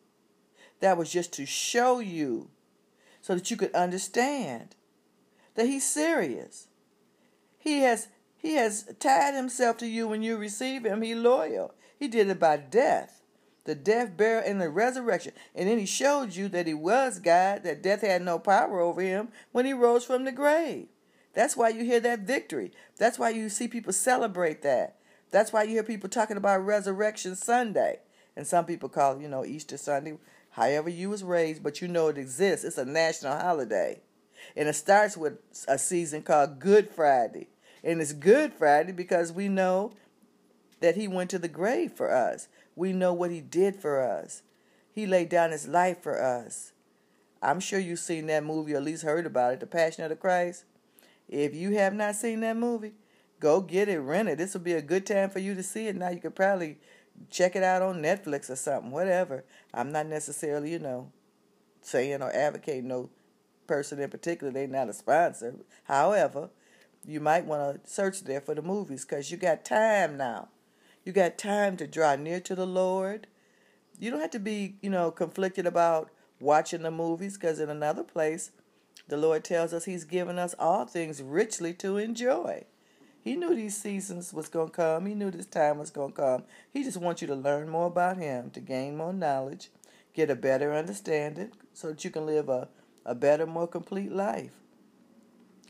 [0.80, 2.50] That was just to show you
[3.20, 4.74] so that you could understand
[5.54, 6.68] that he's serious.
[7.58, 11.00] He has he has tied himself to you when you receive him.
[11.00, 11.74] He loyal.
[11.96, 13.21] He did it by death.
[13.64, 15.32] The death, burial, and the resurrection.
[15.54, 19.00] And then he showed you that he was God, that death had no power over
[19.00, 20.88] him when he rose from the grave.
[21.34, 22.72] That's why you hear that victory.
[22.98, 24.96] That's why you see people celebrate that.
[25.30, 28.00] That's why you hear people talking about Resurrection Sunday.
[28.36, 30.18] And some people call it, you know, Easter Sunday,
[30.50, 32.64] however you was raised, but you know it exists.
[32.64, 34.00] It's a national holiday.
[34.56, 35.38] And it starts with
[35.68, 37.48] a season called Good Friday.
[37.82, 39.92] And it's Good Friday because we know
[40.80, 42.48] that he went to the grave for us.
[42.74, 44.42] We know what he did for us.
[44.92, 46.72] He laid down his life for us.
[47.42, 50.10] I'm sure you've seen that movie or at least heard about it, The Passion of
[50.10, 50.64] the Christ.
[51.28, 52.92] If you have not seen that movie,
[53.40, 54.38] go get it, rent it.
[54.38, 55.96] This will be a good time for you to see it.
[55.96, 56.78] Now you could probably
[57.30, 59.44] check it out on Netflix or something, whatever.
[59.74, 61.10] I'm not necessarily, you know,
[61.80, 63.10] saying or advocating no
[63.66, 64.52] person in particular.
[64.52, 65.56] They're not a sponsor.
[65.84, 66.50] However,
[67.04, 70.48] you might want to search there for the movies because you got time now.
[71.04, 73.26] You got time to draw near to the Lord.
[73.98, 78.04] You don't have to be, you know, conflicted about watching the movies because in another
[78.04, 78.52] place,
[79.08, 82.64] the Lord tells us He's given us all things richly to enjoy.
[83.20, 85.06] He knew these seasons was going to come.
[85.06, 86.42] He knew this time was going to come.
[86.72, 89.70] He just wants you to learn more about Him, to gain more knowledge,
[90.14, 92.68] get a better understanding, so that you can live a,
[93.04, 94.52] a better, more complete life.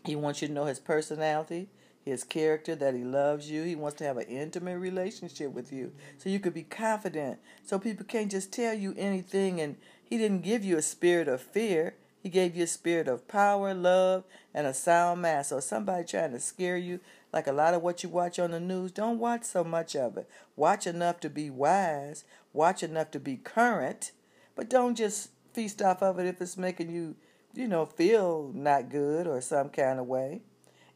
[0.04, 1.68] He wants you to know His personality,
[2.04, 3.62] his character, that he loves you.
[3.62, 7.38] He wants to have an intimate relationship with you so you could be confident.
[7.64, 9.60] So people can't just tell you anything.
[9.60, 13.26] And he didn't give you a spirit of fear, he gave you a spirit of
[13.26, 14.22] power, love,
[14.54, 15.46] and a sound mind.
[15.46, 17.00] So somebody trying to scare you,
[17.32, 20.16] like a lot of what you watch on the news, don't watch so much of
[20.16, 20.28] it.
[20.54, 24.12] Watch enough to be wise, watch enough to be current,
[24.54, 27.16] but don't just feast off of it if it's making you,
[27.54, 30.42] you know, feel not good or some kind of way.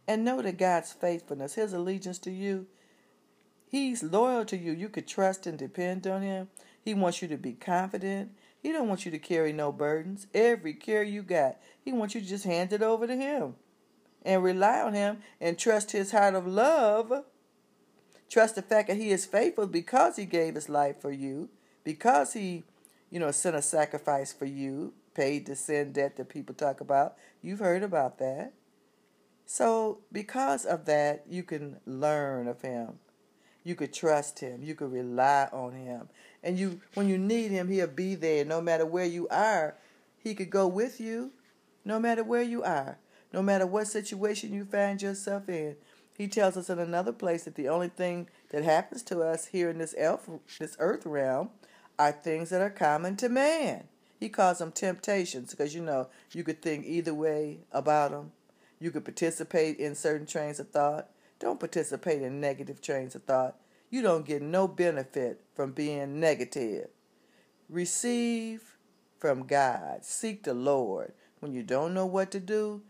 [0.08, 2.66] And know that God's faithfulness, His allegiance to you,
[3.68, 4.72] He's loyal to you.
[4.72, 6.48] You could trust and depend on Him.
[6.80, 8.30] He wants you to be confident.
[8.62, 10.26] He don't want you to carry no burdens.
[10.32, 13.56] Every care you got, He wants you to just hand it over to Him
[14.24, 17.24] and rely on Him and trust His heart of love.
[18.28, 21.48] Trust the fact that He is faithful because He gave His life for you,
[21.84, 22.64] because He,
[23.10, 27.16] you know, sent a sacrifice for you, paid the sin debt that people talk about.
[27.42, 28.52] You've heard about that.
[29.46, 32.98] So, because of that, you can learn of him.
[33.62, 34.62] You could trust him.
[34.62, 36.08] You could rely on him.
[36.42, 39.76] And you when you need him, he'll be there no matter where you are.
[40.18, 41.32] He could go with you
[41.84, 42.98] no matter where you are.
[43.32, 45.76] No matter what situation you find yourself in.
[46.16, 49.68] He tells us in another place that the only thing that happens to us here
[49.68, 50.28] in this elf,
[50.58, 51.50] this earth realm
[51.98, 53.84] are things that are common to man.
[54.18, 58.32] He calls them temptations because you know you could think either way about them.
[58.78, 61.10] You could participate in certain trains of thought.
[61.38, 63.56] Don't participate in negative trains of thought.
[63.90, 66.88] You don't get no benefit from being negative.
[67.68, 68.76] Receive
[69.18, 70.04] from God.
[70.04, 71.12] Seek the Lord.
[71.40, 72.82] When you don't know what to do,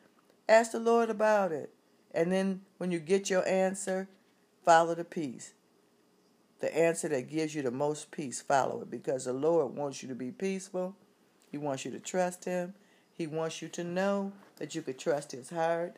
[0.49, 1.73] ask the Lord about it.
[2.13, 4.09] And then when you get your answer,
[4.65, 5.55] follow the peace.
[6.61, 10.09] The answer that gives you the most peace, follow it because the Lord wants you
[10.09, 10.97] to be peaceful.
[11.51, 12.75] He wants you to trust Him.
[13.13, 15.97] He wants you to know that you could trust his heart.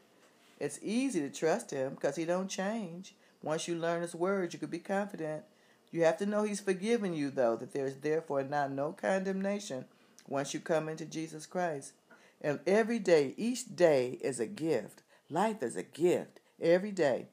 [0.58, 3.14] It's easy to trust him because he don't change.
[3.42, 5.44] Once you learn his words, you could be confident.
[5.90, 9.86] You have to know he's forgiven you though, that there is therefore now no condemnation
[10.26, 11.92] once you come into Jesus Christ.
[12.40, 15.02] And every day, each day is a gift.
[15.30, 16.40] Life is a gift.
[16.60, 17.26] Every day.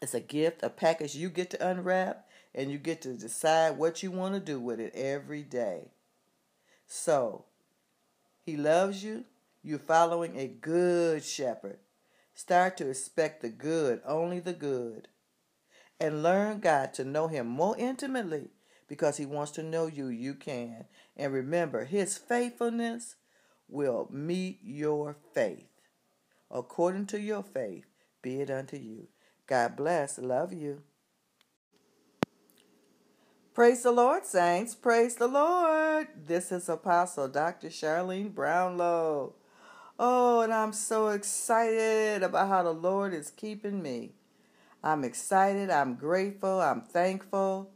[0.00, 4.02] It's a gift, a package you get to unwrap, and you get to decide what
[4.02, 5.92] you want to do with it every day.
[6.86, 7.44] So,
[8.44, 9.24] he loves you.
[9.64, 11.78] You're following a good shepherd.
[12.34, 15.08] Start to expect the good, only the good.
[16.00, 18.50] And learn God to know Him more intimately
[18.88, 20.08] because He wants to know you.
[20.08, 20.86] You can.
[21.16, 23.14] And remember, His faithfulness
[23.68, 25.68] will meet your faith.
[26.50, 27.86] According to your faith,
[28.20, 29.06] be it unto you.
[29.46, 30.18] God bless.
[30.18, 30.82] Love you.
[33.54, 34.74] Praise the Lord, saints.
[34.74, 36.08] Praise the Lord.
[36.26, 37.68] This is Apostle Dr.
[37.68, 39.34] Charlene Brownlow.
[40.04, 44.10] Oh, and I'm so excited about how the Lord is keeping me.
[44.82, 45.70] I'm excited.
[45.70, 46.60] I'm grateful.
[46.60, 47.70] I'm thankful.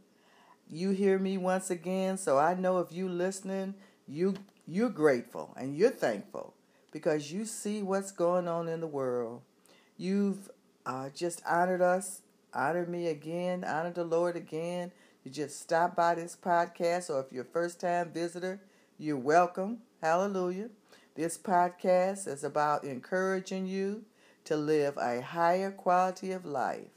[0.68, 3.74] You hear me once again, so I know if you listening,
[4.08, 4.34] you
[4.66, 6.54] you're grateful and you're thankful
[6.90, 9.42] because you see what's going on in the world.
[9.96, 10.50] You've
[10.84, 12.22] uh, just honored us,
[12.52, 14.90] honored me again, honored the Lord again
[15.26, 18.60] you just stop by this podcast, or if you're a first time visitor,
[18.96, 19.78] you're welcome.
[20.00, 20.68] Hallelujah.
[21.16, 24.04] This podcast is about encouraging you
[24.44, 26.90] to live a higher quality of life,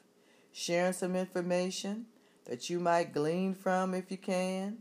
[0.52, 2.08] sharing some information
[2.44, 4.80] that you might glean from if you can,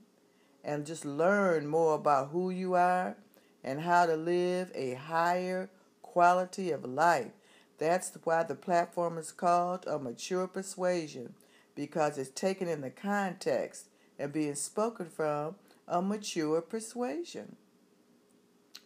[0.64, 3.16] and just learn more about who you are
[3.62, 5.70] and how to live a higher
[6.02, 7.30] quality of life.
[7.78, 11.34] That's why the platform is called A Mature Persuasion
[11.76, 13.86] because it's taken in the context
[14.18, 15.54] and being spoken from
[15.86, 17.54] a mature persuasion.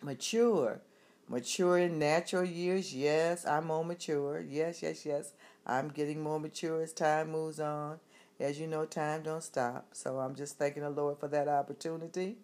[0.03, 0.81] Mature.
[1.29, 4.41] Mature in natural years, yes, I'm more mature.
[4.41, 5.33] Yes, yes, yes.
[5.67, 8.01] I'm getting more mature as time moves on.
[8.41, 9.89] As you know, time don't stop.
[9.93, 12.39] So I'm just thanking the Lord for that opportunity.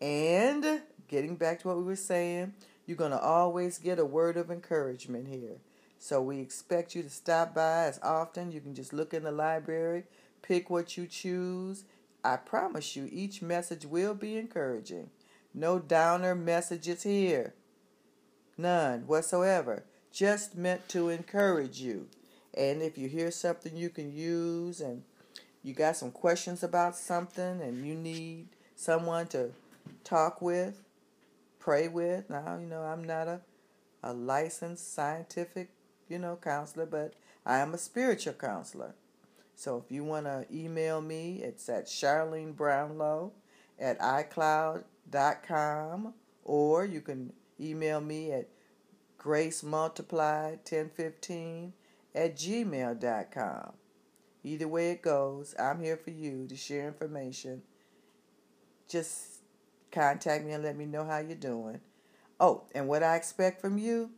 [0.00, 2.54] And getting back to what we were saying,
[2.86, 5.58] you're going to always get a word of encouragement here.
[5.98, 8.50] So we expect you to stop by as often.
[8.50, 10.04] You can just look in the library,
[10.42, 11.84] pick what you choose.
[12.24, 15.10] I promise you, each message will be encouraging.
[15.58, 17.54] No downer messages here.
[18.58, 19.84] None whatsoever.
[20.12, 22.08] Just meant to encourage you.
[22.52, 25.02] And if you hear something you can use and
[25.62, 29.50] you got some questions about something and you need someone to
[30.04, 30.82] talk with,
[31.58, 32.28] pray with.
[32.28, 33.40] Now, you know, I'm not a,
[34.02, 35.70] a licensed scientific,
[36.06, 37.14] you know, counselor, but
[37.46, 38.94] I am a spiritual counselor.
[39.54, 43.32] So if you want to email me, it's at Charlene Brownlow
[43.78, 43.98] at
[45.10, 48.48] iCloud.com or you can email me at
[49.18, 51.72] gracemultiplied1015
[52.14, 53.72] at gmail.com.
[54.44, 57.62] Either way it goes, I'm here for you to share information.
[58.88, 59.40] Just
[59.90, 61.80] contact me and let me know how you're doing.
[62.38, 64.10] Oh, and what I expect from you,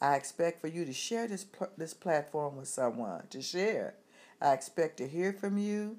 [0.00, 3.94] I expect for you to share this this platform with someone to share.
[4.40, 5.96] I expect to hear from you.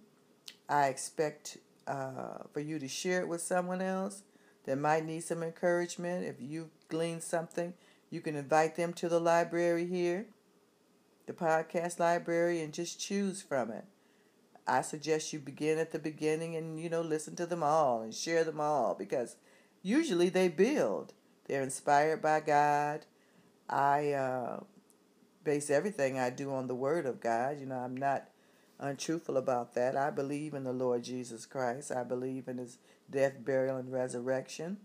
[0.68, 4.24] I expect uh, for you to share it with someone else
[4.70, 6.24] that might need some encouragement.
[6.24, 7.74] If you glean something,
[8.12, 10.28] you can invite them to the library here,
[11.26, 13.86] the podcast library, and just choose from it.
[14.68, 18.14] I suggest you begin at the beginning and you know listen to them all and
[18.14, 19.38] share them all because
[19.82, 21.14] usually they build.
[21.48, 23.08] They're inspired by God.
[23.68, 24.60] I uh,
[25.44, 27.60] base everything I do on the Word of God.
[27.60, 28.30] You know, I'm not
[28.80, 29.96] untruthful about that.
[29.96, 31.92] I believe in the Lord Jesus Christ.
[31.92, 32.78] I believe in His
[33.10, 34.78] death, burial, and resurrection.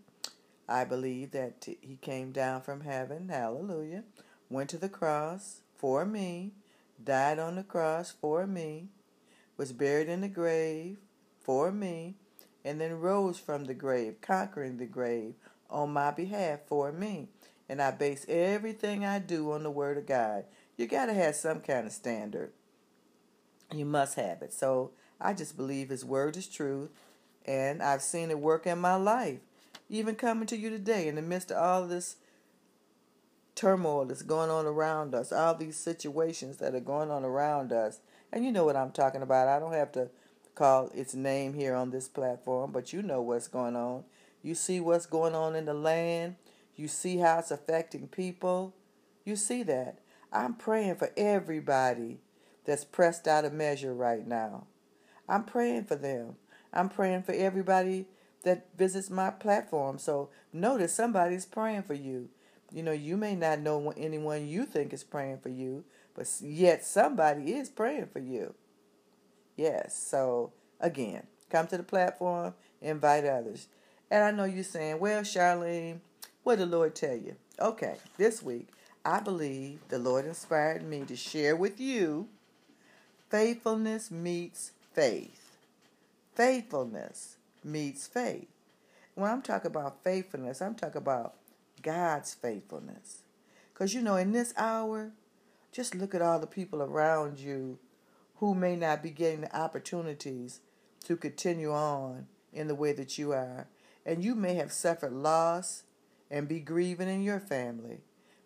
[0.68, 3.28] I believe that He came down from heaven.
[3.28, 4.05] Hallelujah.
[4.49, 6.53] Went to the cross for me.
[7.03, 8.88] Died on the cross for me
[9.57, 10.99] was buried in the grave
[11.40, 12.14] for me,
[12.64, 15.34] and then rose from the grave, conquering the grave
[15.70, 17.28] on my behalf for me.
[17.68, 20.45] And I base everything I do on the Word of God.
[20.76, 22.53] You got to have some kind of standard.
[23.72, 24.52] You must have it.
[24.52, 26.90] So I just believe His Word is truth,
[27.46, 29.40] and I've seen it work in my life.
[29.88, 32.16] Even coming to you today in the midst of all this
[33.54, 38.00] turmoil that's going on around us, all these situations that are going on around us.
[38.32, 39.48] And you know what I'm talking about.
[39.48, 40.08] I don't have to
[40.54, 44.04] call its name here on this platform, but you know what's going on.
[44.42, 46.36] You see what's going on in the land.
[46.76, 48.74] You see how it's affecting people.
[49.24, 49.98] You see that.
[50.32, 52.18] I'm praying for everybody
[52.64, 54.66] that's pressed out of measure right now.
[55.28, 56.36] I'm praying for them.
[56.72, 58.06] I'm praying for everybody
[58.42, 59.98] that visits my platform.
[59.98, 62.28] So notice somebody's praying for you.
[62.72, 65.84] You know, you may not know anyone you think is praying for you,
[66.14, 68.54] but yet somebody is praying for you.
[69.56, 69.96] Yes.
[69.96, 73.68] So again, come to the platform, invite others.
[74.10, 76.00] And I know you're saying, well, Charlene,
[76.42, 77.36] what did the Lord tell you?
[77.58, 78.68] Okay, this week,
[79.04, 82.28] I believe the Lord inspired me to share with you
[83.35, 85.57] faithfulness meets faith.
[86.37, 88.47] Faithfulness meets faith.
[89.16, 91.35] When I'm talking about faithfulness, I'm talking about
[91.82, 93.22] God's faithfulness.
[93.72, 95.11] Because, you know, in this hour,
[95.72, 97.80] just look at all the people around you
[98.37, 100.61] who may not be getting the opportunities
[101.07, 103.66] to continue on in the way that you are.
[104.07, 105.82] And you may have suffered loss
[106.30, 108.03] and be grieving in your family.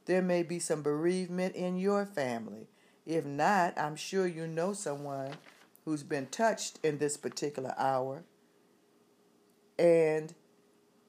[0.06, 2.68] There may be some bereavement in your family.
[3.08, 5.32] If not, I'm sure you know someone
[5.86, 8.22] who's been touched in this particular hour.
[9.78, 10.34] And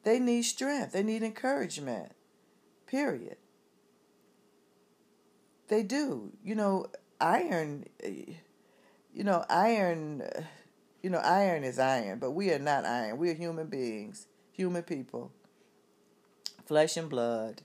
[0.03, 2.13] they need strength, they need encouragement.
[2.87, 3.35] Period.
[5.67, 6.31] They do.
[6.41, 6.87] You know,
[7.19, 10.23] iron, you know, iron,
[11.03, 13.17] you know, iron is iron, but we are not iron.
[13.17, 15.33] We are human beings, human people,
[16.65, 17.61] flesh and blood.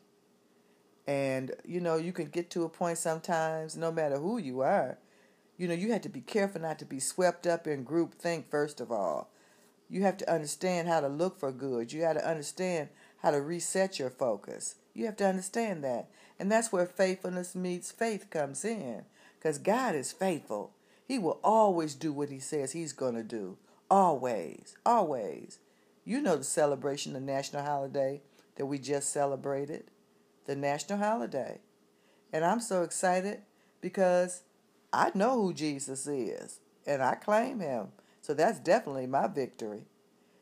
[1.07, 4.99] And, you know, you can get to a point sometimes, no matter who you are,
[5.57, 8.51] you know, you have to be careful not to be swept up in group think,
[8.51, 9.31] first of all.
[9.89, 11.93] You have to understand how to look for good.
[11.93, 12.89] You got to understand
[13.23, 14.77] how to reset your focus.
[14.95, 16.09] You have to understand that.
[16.39, 19.05] And that's where faithfulness meets faith comes in.
[19.39, 20.73] Because God is faithful.
[21.07, 23.59] He will always do what He says He's going to do.
[23.91, 24.77] Always.
[24.85, 25.59] Always.
[26.05, 28.23] You know the celebration, the national holiday
[28.57, 29.85] that we just celebrated.
[30.47, 31.61] The national holiday.
[32.33, 33.43] And I'm so excited
[33.81, 34.43] because
[34.93, 36.61] I know who Jesus is.
[36.87, 37.89] and I claim him.
[38.21, 39.83] So that's definitely my victory.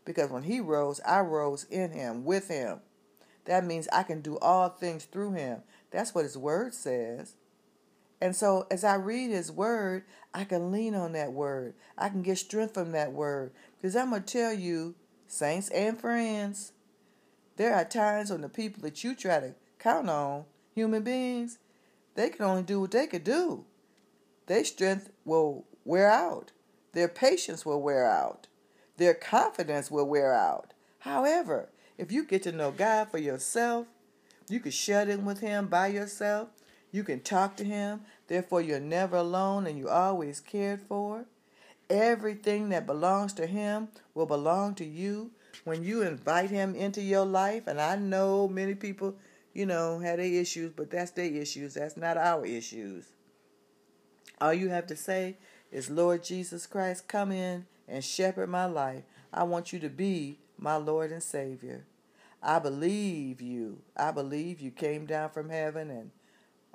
[0.05, 2.80] Because when he rose, I rose in him, with him.
[3.44, 5.62] That means I can do all things through him.
[5.90, 7.34] That's what his word says.
[8.20, 11.74] And so as I read his word, I can lean on that word.
[11.98, 13.53] I can get strength from that word.
[13.80, 14.94] Because I'm going to tell you,
[15.26, 16.72] saints and friends,
[17.57, 21.59] there are times when the people that you try to count on, human beings,
[22.14, 23.64] they can only do what they could do.
[24.47, 26.53] Their strength will wear out.
[26.93, 28.47] Their patience will wear out.
[28.97, 30.74] Their confidence will wear out.
[31.01, 33.87] However, if you get to know God for yourself,
[34.49, 36.49] you can shut in with Him by yourself.
[36.91, 38.03] You can talk to Him.
[38.28, 41.24] Therefore, you're never alone and you're always cared for.
[41.89, 45.30] Everything that belongs to Him will belong to you
[45.64, 47.66] when you invite Him into your life.
[47.66, 49.16] And I know many people,
[49.53, 51.74] you know, had their issues, but that's their issues.
[51.74, 53.07] That's not our issues.
[54.40, 55.36] All you have to say
[55.70, 59.05] is, Lord Jesus Christ, come in and shepherd my life.
[59.32, 61.84] I want you to be my Lord and Savior.
[62.42, 63.82] I believe you.
[63.96, 66.11] I believe you came down from heaven and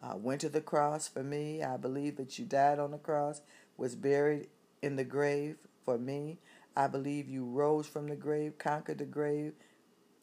[0.01, 1.63] uh, went to the cross for me.
[1.63, 3.41] I believe that you died on the cross,
[3.75, 4.47] was buried
[4.81, 6.37] in the grave for me.
[6.75, 9.53] I believe you rose from the grave, conquered the grave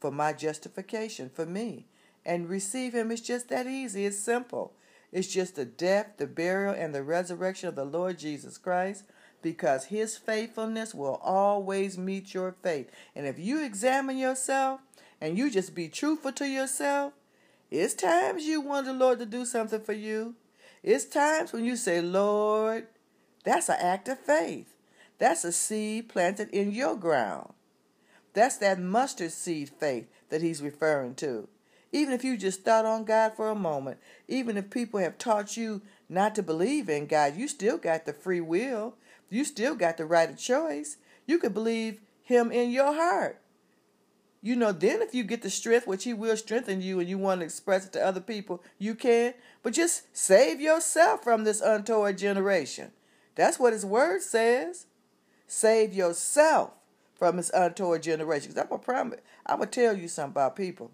[0.00, 1.86] for my justification, for me.
[2.25, 4.07] And receive Him is just that easy.
[4.07, 4.72] It's simple.
[5.12, 9.05] It's just the death, the burial, and the resurrection of the Lord Jesus Christ
[9.43, 12.91] because His faithfulness will always meet your faith.
[13.14, 14.81] And if you examine yourself,
[15.20, 17.14] and you just be truthful to yourself,
[17.70, 20.35] it's times you want the Lord to do something for you.
[20.83, 22.89] It's times when you say, Lord,
[23.43, 24.77] that's an act of faith.
[25.18, 27.55] That's a seed planted in your ground.
[28.35, 31.49] That's that mustard seed faith that he's referring to.
[31.95, 35.57] Even if you just thought on God for a moment, even if people have taught
[35.57, 38.97] you not to believe in God, you still got the free will.
[39.30, 40.97] You still got the right of choice.
[41.24, 43.40] You could believe Him in your heart.
[44.42, 47.16] You know, then if you get the strength, which He will strengthen you, and you
[47.16, 49.34] want to express it to other people, you can.
[49.62, 52.90] But just save yourself from this untoward generation.
[53.36, 54.86] That's what His Word says.
[55.47, 56.72] Save yourself
[57.14, 58.51] from this untoward generation.
[58.51, 60.90] Because I'm gonna promise, I'm gonna tell you something about people.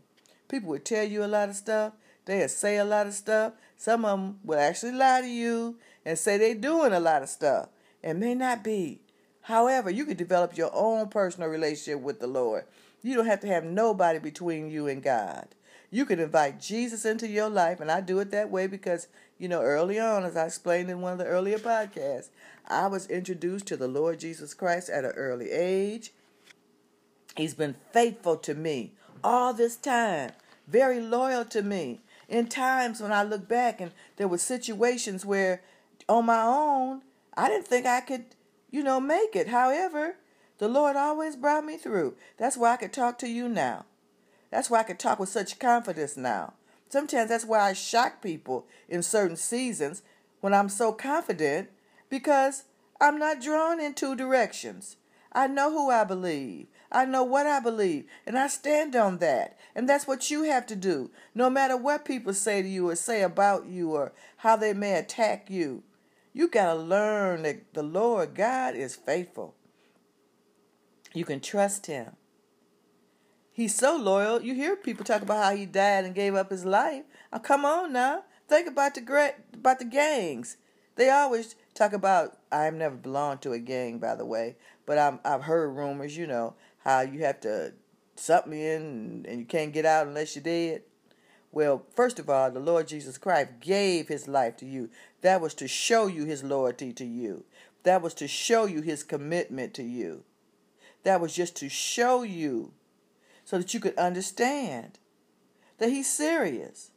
[0.51, 1.93] People would tell you a lot of stuff.
[2.25, 3.53] They'll say a lot of stuff.
[3.77, 7.29] Some of them will actually lie to you and say they're doing a lot of
[7.29, 7.69] stuff.
[8.03, 9.01] It may not be.
[9.43, 12.65] However, you can develop your own personal relationship with the Lord.
[13.01, 15.49] You don't have to have nobody between you and God.
[15.91, 19.49] You can invite Jesus into your life, and I do it that way because, you
[19.49, 22.29] know, early on, as I explained in one of the earlier podcasts,
[22.67, 26.13] I was introduced to the Lord Jesus Christ at an early age.
[27.37, 28.93] He's been faithful to me
[29.25, 30.33] all this time,
[30.71, 32.01] very loyal to me.
[32.29, 35.63] In times when I look back and there were situations where
[36.09, 37.03] on my own,
[37.37, 38.25] I didn't think I could,
[38.71, 39.49] you know, make it.
[39.49, 40.17] However,
[40.59, 42.15] the Lord always brought me through.
[42.37, 43.87] That's why I could talk to you now.
[44.51, 46.55] That's why I could talk with such confidence now.
[46.89, 50.03] Sometimes that's why I shock people in certain seasons
[50.41, 51.69] when I'm so confident
[52.09, 52.65] because
[53.01, 54.97] I'm not drawn in two directions.
[55.33, 56.67] I know who I believe.
[56.93, 59.59] I know what I believe, and I stand on that.
[59.75, 61.11] And that's what you have to do.
[61.35, 64.95] No matter what people say to you or say about you or how they may
[64.95, 65.85] attack you,
[66.33, 69.55] you got to learn that the Lord God is faithful.
[71.13, 72.17] You can trust him.
[73.53, 74.41] He's so loyal.
[74.41, 77.05] You hear people talk about how he died and gave up his life.
[77.33, 78.25] Oh, come on now.
[78.49, 80.57] Think about the great about the gangs.
[80.97, 85.21] They always talk about I've never belonged to a gang by the way, but I'm
[85.25, 86.55] I've heard rumors, you know,
[86.85, 87.75] how you have to
[88.17, 90.83] something in and you can't get out unless you're dead.
[91.53, 94.91] Well, first of all, the Lord Jesus Christ gave his life to you.
[95.23, 97.45] That was to show you his loyalty to you.
[97.83, 100.25] That was to show you his commitment to you.
[101.03, 102.73] That was just to show you
[103.45, 104.99] so that you could understand
[105.79, 106.91] that he's serious.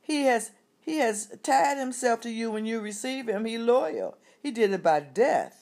[0.00, 3.44] He has he has tied himself to you when you receive him.
[3.44, 4.16] He's loyal.
[4.42, 5.59] He did it by death.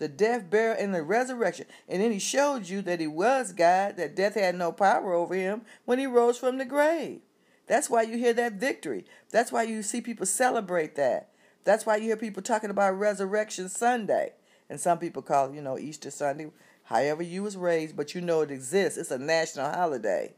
[0.00, 1.66] The death, burial, and the resurrection.
[1.86, 5.34] And then he showed you that he was God, that death had no power over
[5.34, 7.20] him when he rose from the grave.
[7.68, 9.04] That's why you hear that victory.
[9.30, 11.28] That's why you see people celebrate that.
[11.64, 14.32] That's why you hear people talking about Resurrection Sunday.
[14.68, 16.50] And some people call it, you know, Easter Sunday
[16.84, 18.98] however you was raised, but you know it exists.
[18.98, 20.32] It's a national holiday.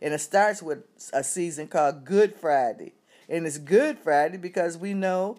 [0.00, 2.94] And it starts with a season called Good Friday.
[3.28, 5.36] And it's Good Friday because we know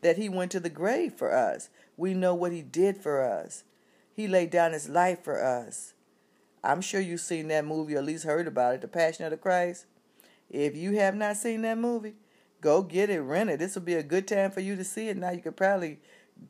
[0.00, 1.70] that he went to the grave for us.
[1.96, 3.64] We know what he did for us.
[4.12, 5.94] He laid down his life for us.
[6.62, 9.30] I'm sure you've seen that movie or at least heard about it, The Passion of
[9.30, 9.86] the Christ.
[10.50, 12.14] If you have not seen that movie,
[12.60, 13.58] go get it, rent it.
[13.58, 15.16] This will be a good time for you to see it.
[15.16, 15.98] Now you could probably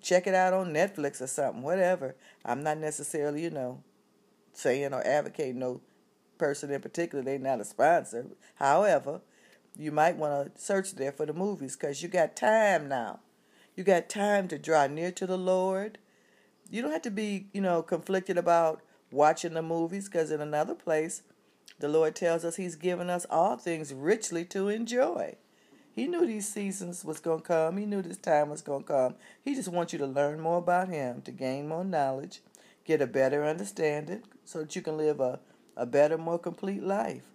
[0.01, 2.15] check it out on Netflix or something, whatever.
[2.45, 3.83] I'm not necessarily, you know,
[4.53, 5.81] saying or advocating no
[6.39, 7.23] person in particular.
[7.23, 8.27] They're not a sponsor.
[8.55, 9.21] However,
[9.77, 13.21] you might want to search there for the movies because you got time now.
[13.79, 15.99] You got time to draw near to the Lord.
[16.69, 20.75] You don't have to be, you know, conflicted about watching the movies because in another
[20.75, 21.23] place,
[21.79, 25.37] the Lord tells us He's given us all things richly to enjoy.
[25.93, 27.77] He knew these seasons was going to come.
[27.77, 29.15] He knew this time was going to come.
[29.45, 32.41] He just wants you to learn more about Him, to gain more knowledge,
[32.85, 35.39] get a better understanding, so that you can live a,
[35.77, 37.31] a better, more complete life.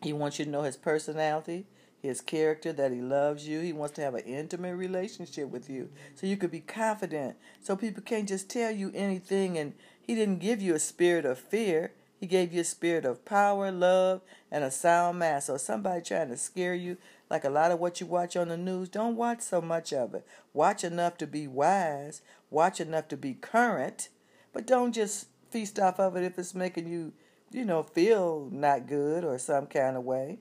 [0.00, 1.66] He wants you to know His personality,
[2.04, 3.60] His character, that He loves you.
[3.60, 7.76] He wants to have an intimate relationship with you, so you could be confident, so
[7.76, 9.56] people can't just tell you anything.
[9.56, 11.92] And He didn't give you a spirit of fear.
[12.20, 15.44] He gave you a spirit of power, love, and a sound mind.
[15.44, 16.98] So somebody trying to scare you,
[17.30, 20.14] like a lot of what you watch on the news, don't watch so much of
[20.14, 20.26] it.
[20.52, 24.10] Watch enough to be wise, watch enough to be current,
[24.52, 27.14] but don't just feast off of it if it's making you,
[27.50, 30.38] you know, feel not good or some kind of way.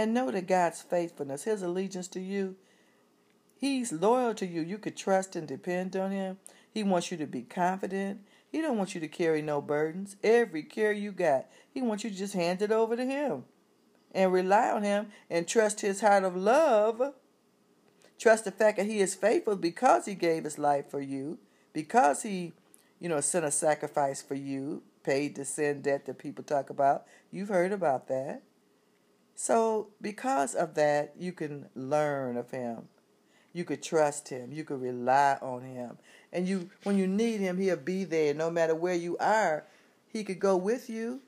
[0.00, 2.56] And know that God's faithfulness, His allegiance to you,
[3.54, 4.62] He's loyal to you.
[4.62, 6.38] You could trust and depend on Him.
[6.72, 8.22] He wants you to be confident.
[8.50, 10.16] He don't want you to carry no burdens.
[10.24, 13.44] Every care you got, he wants you to just hand it over to him
[14.14, 17.12] and rely on him and trust his heart of love.
[18.18, 21.38] Trust the fact that he is faithful because he gave his life for you,
[21.74, 22.54] because he,
[22.98, 27.04] you know, sent a sacrifice for you, paid the sin debt that people talk about.
[27.30, 28.42] You've heard about that.
[29.42, 32.88] So, because of that, you can learn of him.
[33.54, 34.52] You could trust him.
[34.52, 35.96] You could rely on him.
[36.30, 39.64] And you when you need him, he'll be there no matter where you are.
[40.06, 41.22] He could go with you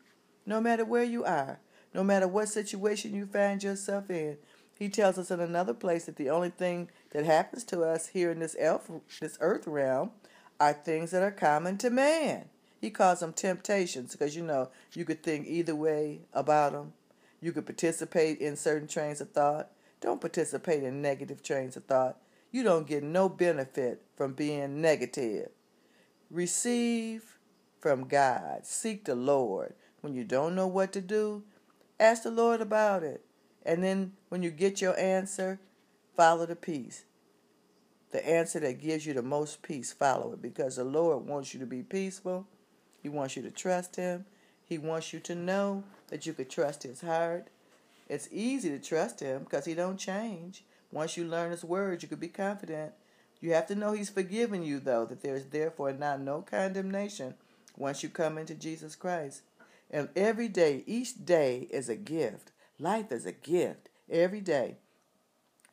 [0.45, 1.61] no matter where you are.
[1.95, 4.37] No matter what situation you find yourself in.
[4.79, 8.31] He tells us in another place that the only thing that happens to us here
[8.31, 8.91] in this elf,
[9.23, 10.11] this earth realm
[10.61, 12.51] are things that are common to man.
[12.79, 16.93] He calls them temptations because you know you could think either way about them.
[17.43, 19.73] You could participate in certain trains of thought.
[20.01, 22.19] Don't participate in negative trains of thought.
[22.53, 25.49] You don't get no benefit from being negative.
[26.31, 27.39] Receive
[27.81, 28.65] from God.
[28.65, 29.75] Seek the Lord.
[30.01, 31.43] When you don't know what to do,
[31.99, 33.25] ask the Lord about it.
[33.65, 35.61] And then when you get your answer,
[36.17, 37.05] follow the peace.
[38.13, 41.61] The answer that gives you the most peace, follow it because the Lord wants you
[41.61, 42.47] to be peaceful.
[43.03, 44.27] He wants you to trust Him.
[44.73, 47.49] He wants you to know that you could trust His heart.
[48.09, 50.65] It's easy to trust Him because He don't change.
[50.91, 52.95] Once you learn His words, you can be confident.
[53.43, 57.35] You have to know He's forgiven you, though, that there is therefore not no condemnation
[57.77, 59.43] once you come into Jesus Christ.
[59.91, 62.51] And every day, each day is a gift.
[62.79, 63.91] Life is a gift.
[64.11, 64.77] Every day.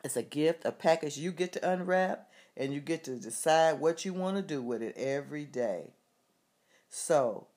[0.03, 4.03] It's a gift, a package you get to unwrap, and you get to decide what
[4.03, 5.93] you want to do with it every day.
[6.89, 7.47] So,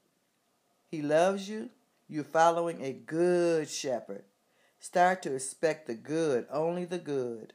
[0.93, 1.71] He loves you.
[2.07, 4.25] You're following a good shepherd.
[4.79, 7.55] Start to expect the good, only the good.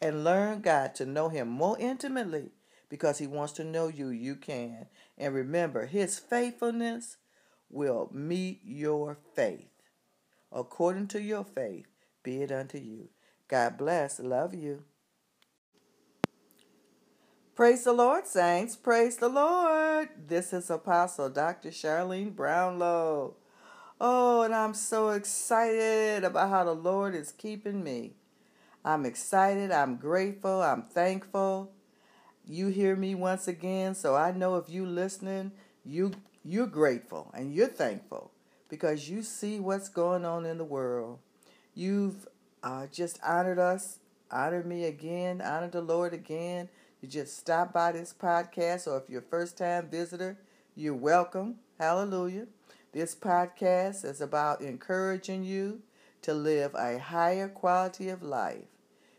[0.00, 2.52] And learn God to know Him more intimately
[2.88, 4.08] because He wants to know you.
[4.08, 4.86] You can.
[5.18, 7.18] And remember, His faithfulness
[7.68, 9.68] will meet your faith.
[10.50, 11.88] According to your faith,
[12.22, 13.10] be it unto you.
[13.46, 14.18] God bless.
[14.18, 14.84] Love you.
[17.58, 18.76] Praise the Lord, saints.
[18.76, 20.10] Praise the Lord.
[20.28, 21.70] This is Apostle Dr.
[21.70, 23.34] Charlene Brownlow.
[24.00, 28.12] Oh, and I'm so excited about how the Lord is keeping me.
[28.84, 31.72] I'm excited, I'm grateful, I'm thankful.
[32.46, 35.50] You hear me once again, so I know if you're listening,
[35.84, 36.12] you
[36.44, 38.30] you're grateful and you're thankful
[38.68, 41.18] because you see what's going on in the world.
[41.74, 42.28] You've
[42.62, 43.98] uh, just honored us,
[44.30, 46.68] honored me again, honored the Lord again.
[47.00, 50.36] You just stop by this podcast, or if you're a first time visitor,
[50.74, 51.56] you're welcome.
[51.78, 52.48] Hallelujah.
[52.90, 55.82] This podcast is about encouraging you
[56.22, 58.64] to live a higher quality of life,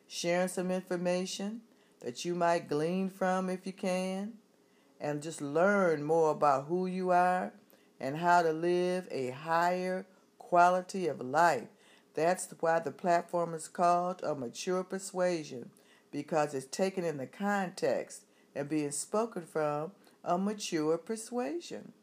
[0.09, 1.61] sharing some information
[2.01, 4.34] that you might glean from if you can,
[4.99, 7.53] and just learn more about who you are
[7.97, 10.05] and how to live a higher
[10.38, 11.69] quality of life.
[12.13, 15.69] That's why the platform is called a mature persuasion
[16.12, 19.91] because it's taken in the context and being spoken from
[20.24, 21.93] a mature persuasion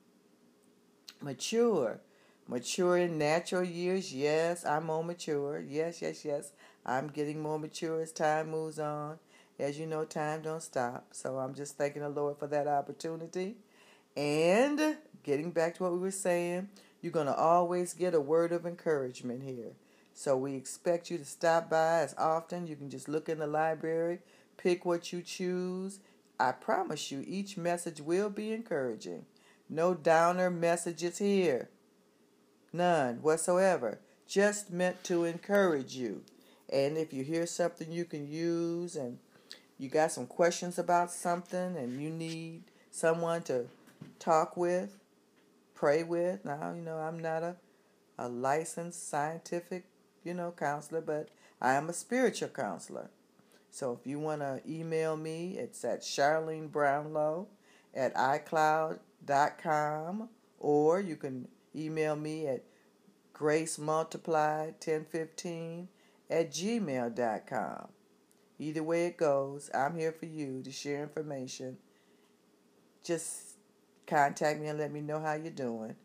[1.21, 2.01] mature.
[2.49, 5.61] Mature in natural years, yes, I'm more mature.
[5.61, 6.53] Yes, yes, yes.
[6.85, 9.19] I'm getting more mature as time moves on.
[9.59, 11.09] As you know, time don't stop.
[11.13, 13.57] So I'm just thanking the Lord for that opportunity.
[14.17, 16.69] And getting back to what we were saying,
[17.01, 19.73] you're going to always get a word of encouragement here.
[20.19, 22.67] So we expect you to stop by as often.
[22.67, 24.21] You can just look in the library,
[24.57, 26.01] Pick what you choose.
[26.41, 29.27] I promise you, each message will be encouraging.
[29.69, 31.69] No downer messages here.
[32.73, 33.99] None whatsoever.
[34.27, 36.23] Just meant to encourage you.
[36.73, 39.19] And if you hear something you can use and
[39.79, 43.67] you got some questions about something and you need someone to
[44.19, 44.97] talk with,
[45.75, 46.43] pray with.
[46.43, 47.57] Now, you know, I'm not a,
[48.19, 49.85] a licensed scientific,
[50.27, 51.29] you know, counselor, but
[51.61, 53.11] I am a spiritual counselor.
[53.71, 57.47] So if you want to email me, it's at Charlene Brownlow
[57.95, 58.99] at iCloud.com
[60.59, 62.65] or you can email me at
[63.33, 65.89] grace multiplied 1015
[66.31, 67.89] at gmail.com.
[68.59, 71.77] Either way it goes, I'm here for you to share information.
[73.05, 73.57] Just
[74.07, 75.97] contact me and let me know how you're doing.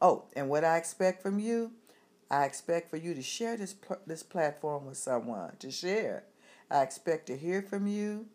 [0.00, 1.70] Oh, and what I expect from you,
[2.32, 6.24] I expect for you to share this pl- this platform with someone to share.
[6.70, 8.26] I expect to hear from you.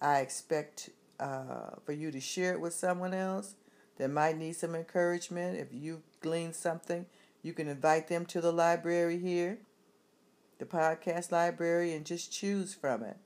[0.00, 3.54] I expect uh, for you to share it with someone else
[3.98, 5.58] that might need some encouragement.
[5.58, 7.06] If you glean something,
[7.42, 9.58] you can invite them to the library here
[10.58, 13.16] the podcast library and just choose from it.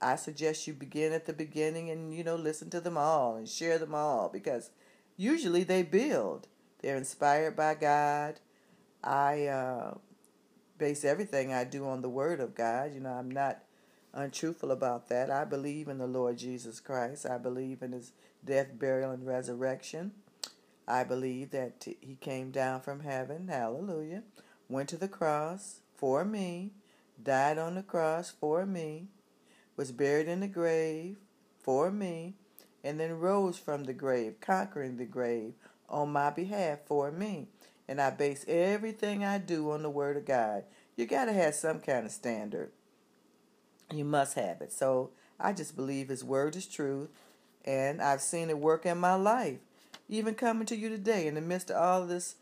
[0.00, 3.48] I suggest you begin at the beginning and you know listen to them all and
[3.48, 4.70] share them all because
[5.16, 6.46] usually they build.
[6.80, 8.40] They're inspired by God.
[9.02, 9.94] I uh,
[10.78, 12.94] base everything I do on the Word of God.
[12.94, 13.60] You know, I'm not
[14.14, 15.30] untruthful about that.
[15.30, 17.26] I believe in the Lord Jesus Christ.
[17.26, 18.12] I believe in His
[18.44, 20.12] death, burial, and resurrection.
[20.86, 23.48] I believe that He came down from heaven.
[23.48, 24.22] Hallelujah.
[24.68, 26.72] Went to the cross for me,
[27.22, 29.08] died on the cross for me,
[29.76, 31.16] was buried in the grave
[31.60, 32.34] for me,
[32.84, 35.54] and then rose from the grave, conquering the grave
[35.88, 37.48] on my behalf for me.
[37.88, 40.64] And I base everything I do on the Word of God.
[40.96, 42.70] You got to have some kind of standard.
[43.92, 44.72] You must have it.
[44.72, 45.10] So
[45.40, 47.08] I just believe His Word is truth,
[47.64, 49.58] and I've seen it work in my life.
[50.08, 52.36] Even coming to you today in the midst of all this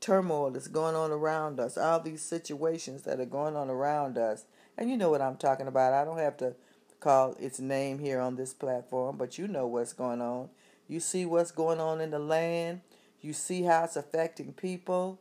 [0.00, 4.44] turmoil that's going on around us, all these situations that are going on around us.
[4.76, 5.94] And you know what I'm talking about.
[5.94, 6.54] I don't have to
[7.00, 10.50] call its name here on this platform, but you know what's going on.
[10.88, 12.80] You see what's going on in the land.
[13.24, 15.18] You see how it's affecting people.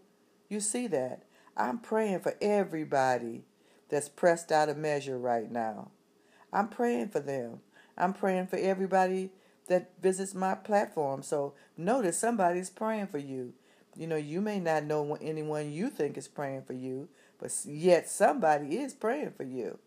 [0.49, 1.23] You see that.
[1.55, 3.43] I'm praying for everybody
[3.87, 5.91] that's pressed out of measure right now.
[6.51, 7.61] I'm praying for them.
[7.97, 9.29] I'm praying for everybody
[9.67, 11.23] that visits my platform.
[11.23, 13.53] So notice somebody's praying for you.
[13.95, 17.07] You know, you may not know anyone you think is praying for you,
[17.39, 19.79] but yet somebody is praying for you.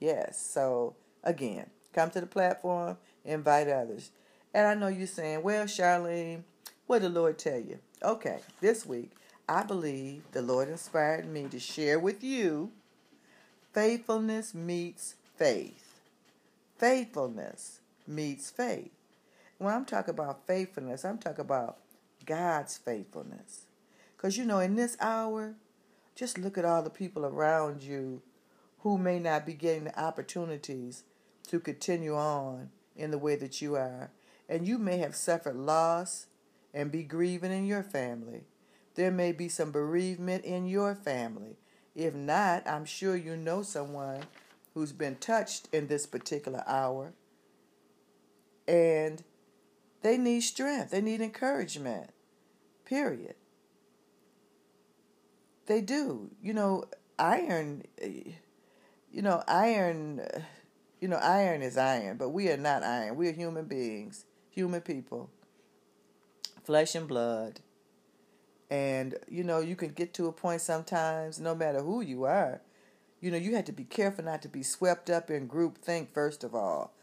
[0.00, 0.40] Yes.
[0.40, 4.10] So, again, come to the platform, invite others.
[4.52, 6.42] And I know you're saying, well, Charlene,
[6.86, 7.78] what did the Lord tell you?
[8.02, 9.10] Okay, this week,
[9.48, 12.70] I believe the Lord inspired me to share with you
[13.72, 16.00] faithfulness meets faith.
[16.78, 18.90] Faithfulness meets faith.
[19.58, 21.78] When I'm talking about faithfulness, I'm talking about
[22.26, 23.66] God's faithfulness.
[24.16, 25.54] Because, you know, in this hour,
[26.14, 28.22] just look at all the people around you
[28.80, 31.04] who may not be getting the opportunities
[31.48, 34.10] to continue on in the way that you are.
[34.48, 36.26] And you may have suffered loss
[36.74, 38.44] and be grieving in your family.
[38.94, 41.56] There may be some bereavement in your family.
[41.94, 44.24] If not, I'm sure you know someone
[44.74, 47.12] who's been touched in this particular hour.
[48.66, 49.22] And
[50.02, 52.10] they need strength, they need encouragement.
[52.84, 53.34] Period.
[55.66, 56.30] They do.
[56.42, 56.84] You know,
[57.18, 60.20] iron you know, iron
[61.00, 63.16] you know, iron is iron, but we are not iron.
[63.16, 65.30] We are human beings, human people.
[66.72, 67.60] Flesh and blood.
[68.70, 72.62] And you know, you can get to a point sometimes no matter who you are.
[73.20, 76.14] You know, you have to be careful not to be swept up in group think
[76.14, 76.94] first of all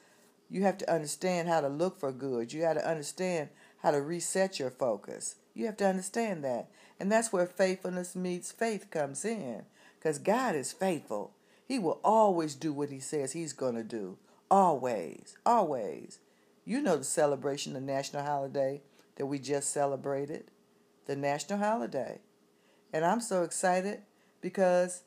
[0.49, 2.51] you have to understand how to look for good.
[2.51, 3.49] You got to understand
[3.83, 5.35] how to reset your focus.
[5.53, 6.71] You have to understand that.
[6.99, 9.65] And that's where faithfulness meets faith comes in.
[9.99, 11.35] Because God is faithful.
[11.67, 14.17] He will always do what He says He's going to do.
[14.49, 15.37] Always.
[15.45, 16.17] Always.
[16.65, 18.81] You know the celebration, the national holiday
[19.19, 20.45] that we just celebrated.
[21.05, 22.21] The national holiday.
[22.91, 24.01] And I'm so excited
[24.41, 25.03] because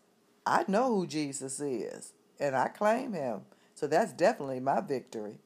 [0.47, 2.13] I know who Jesus is.
[2.39, 3.41] And I claim Him.
[3.75, 5.39] So that's definitely my victory.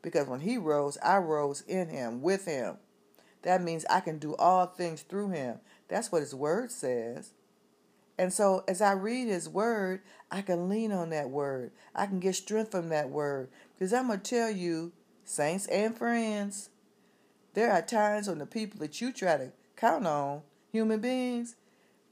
[0.00, 2.76] Because when he rose, I rose in him, with him.
[3.42, 5.60] That means I can do all things through him.
[5.88, 7.32] That's what his word says.
[8.18, 11.72] And so as I read his word, I can lean on that word.
[11.94, 13.48] I can get strength from that word.
[13.74, 14.92] Because I'm going to tell you,
[15.24, 16.68] saints and friends,
[17.54, 21.56] there are times when the people that you try to count on, human beings,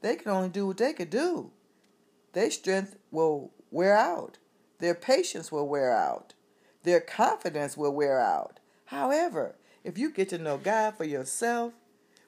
[0.01, 1.51] they can only do what they could do.
[2.33, 4.37] Their strength will wear out
[4.79, 6.33] Their patience will wear out.
[6.83, 8.59] Their confidence will wear out.
[8.85, 11.71] However, if you get to know God for yourself,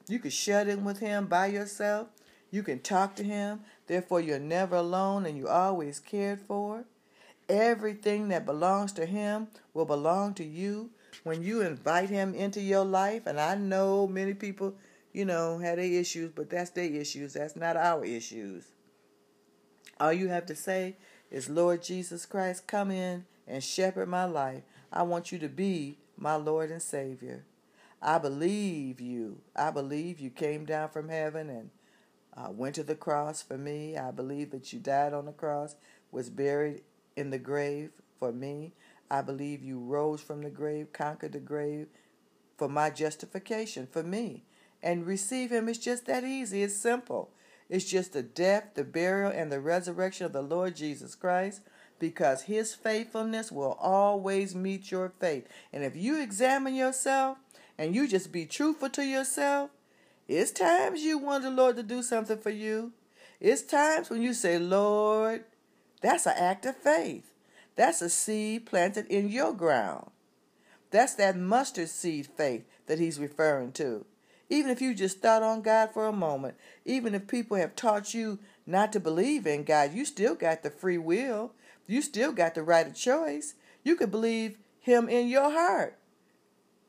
[0.08, 2.08] you can shut in with Him by yourself.
[2.50, 3.60] You can talk to Him.
[3.86, 6.84] Therefore, you're never alone and you're always cared for.
[7.48, 10.90] Everything that belongs to Him will belong to you
[11.24, 13.26] when you invite Him into your life.
[13.26, 14.74] And I know many people,
[15.12, 17.34] you know, have their issues, but that's their issues.
[17.34, 18.68] That's not our issues.
[19.98, 20.96] All you have to say
[21.30, 24.62] is, Lord Jesus Christ, come in and shepherd my life.
[24.92, 27.44] I want you to be my Lord and Savior.
[28.02, 29.40] I believe you.
[29.54, 31.70] I believe you came down from heaven and
[32.36, 33.96] uh, went to the cross for me.
[33.96, 35.76] I believe that you died on the cross,
[36.10, 36.82] was buried
[37.16, 38.72] in the grave for me.
[39.10, 41.88] I believe you rose from the grave, conquered the grave
[42.56, 44.44] for my justification, for me.
[44.82, 46.62] And receive him is just that easy.
[46.62, 47.30] It's simple.
[47.68, 51.62] It's just the death, the burial, and the resurrection of the Lord Jesus Christ
[51.98, 55.46] because his faithfulness will always meet your faith.
[55.72, 57.38] And if you examine yourself
[57.78, 59.70] and you just be truthful to yourself,
[60.28, 62.92] it's times you want the Lord to do something for you.
[63.40, 65.44] It's times when you say, Lord,
[66.00, 67.30] that's an act of faith.
[67.76, 70.10] That's a seed planted in your ground.
[70.90, 74.06] That's that mustard seed faith that he's referring to.
[74.48, 78.14] Even if you just thought on God for a moment, even if people have taught
[78.14, 81.52] you not to believe in God, you still got the free will.
[81.86, 83.54] You still got the right of choice.
[83.84, 85.98] You could believe him in your heart.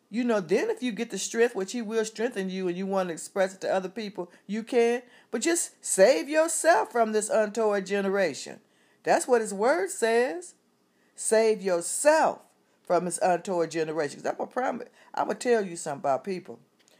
[0.10, 2.86] You know, then if you get the strength, which he will strengthen you, and you
[2.86, 5.02] want to express it to other people, you can.
[5.32, 8.62] But just save yourself from this untoward generation.
[9.04, 10.54] That's what his word says.
[11.20, 12.42] Save yourself
[12.86, 14.22] from this untoward generation.
[14.24, 16.60] I'm gonna promise, I'm gonna tell you something about people.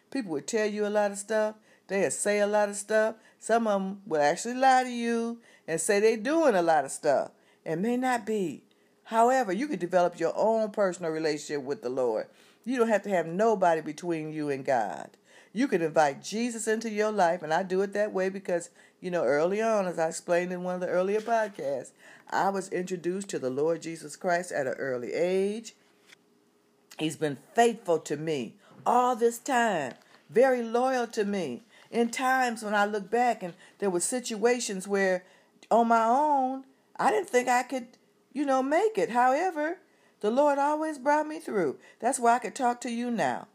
[0.10, 1.56] People will tell you a lot of stuff.
[1.88, 3.16] They'll say a lot of stuff.
[3.38, 6.90] Some of them will actually lie to you and say they're doing a lot of
[6.90, 7.30] stuff.
[7.64, 8.64] It may not be.
[9.04, 12.26] However, you can develop your own personal relationship with the Lord.
[12.66, 15.12] You don't have to have nobody between you and God.
[15.54, 19.12] You can invite Jesus into your life, and I do it that way because, you
[19.12, 21.92] know, early on, as I explained in one of the earlier podcasts,
[22.30, 25.76] I was introduced to the Lord Jesus Christ at an early age.
[27.00, 29.94] He's been faithful to me all this time,
[30.30, 31.64] very loyal to me.
[31.92, 35.24] In times when I look back and there were situations where
[35.70, 36.64] on my own,
[36.98, 37.88] I didn't think I could,
[38.34, 39.12] you know, make it.
[39.12, 39.78] However,
[40.22, 41.78] the Lord always brought me through.
[42.00, 43.48] That's why I could talk to you now.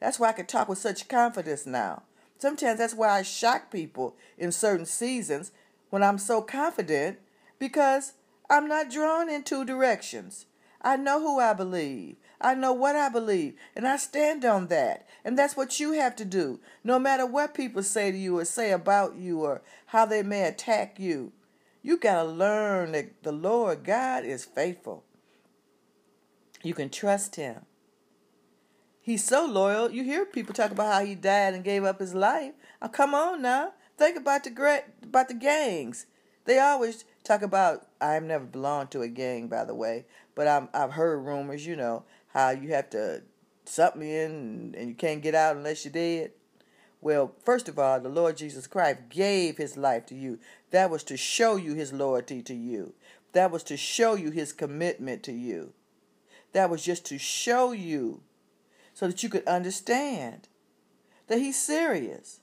[0.00, 2.02] That's why I could talk with such confidence now.
[2.44, 5.50] Sometimes that's why I shock people in certain seasons
[5.88, 7.18] when I'm so confident
[7.58, 8.12] because
[8.50, 10.44] I'm not drawn in two directions.
[10.82, 12.16] I know who I believe.
[12.42, 15.08] I know what I believe, and I stand on that.
[15.24, 16.60] And that's what you have to do.
[16.84, 20.42] No matter what people say to you or say about you or how they may
[20.42, 21.32] attack you,
[21.80, 25.02] you got to learn that the Lord God is faithful.
[26.62, 27.64] You can trust him.
[29.04, 29.90] He's so loyal.
[29.90, 32.54] You hear people talk about how he died and gave up his life.
[32.80, 33.74] Oh, come on now.
[33.98, 36.06] Think about the great about the gangs.
[36.46, 40.70] They always talk about I've never belonged to a gang, by the way, but I'm,
[40.72, 43.22] I've heard rumors, you know, how you have to
[43.94, 46.30] me in and you can't get out unless you're dead.
[47.02, 50.38] Well, first of all, the Lord Jesus Christ gave his life to you.
[50.70, 52.94] That was to show you his loyalty to you.
[53.34, 55.74] That was to show you his commitment to you.
[56.54, 58.22] That was just to show you
[58.94, 60.48] so that you could understand
[61.26, 62.40] that he's serious.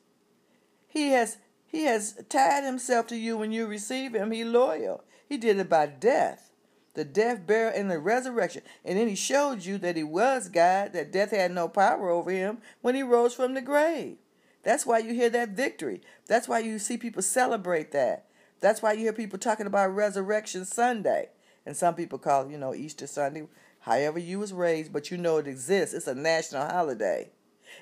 [0.87, 4.31] He has he has tied himself to you when you receive him.
[4.31, 5.03] He loyal.
[5.27, 6.51] He did it by death
[6.93, 8.63] the death, burial, and the resurrection.
[8.83, 12.31] And then he showed you that he was God, that death had no power over
[12.31, 14.17] him when he rose from the grave.
[14.63, 16.01] That's why you hear that victory.
[16.27, 18.25] That's why you see people celebrate that.
[18.59, 21.29] That's why you hear people talking about Resurrection Sunday.
[21.65, 23.47] And some people call you know, Easter Sunday,
[23.81, 25.93] however you was raised, but you know it exists.
[25.93, 27.29] It's a national holiday.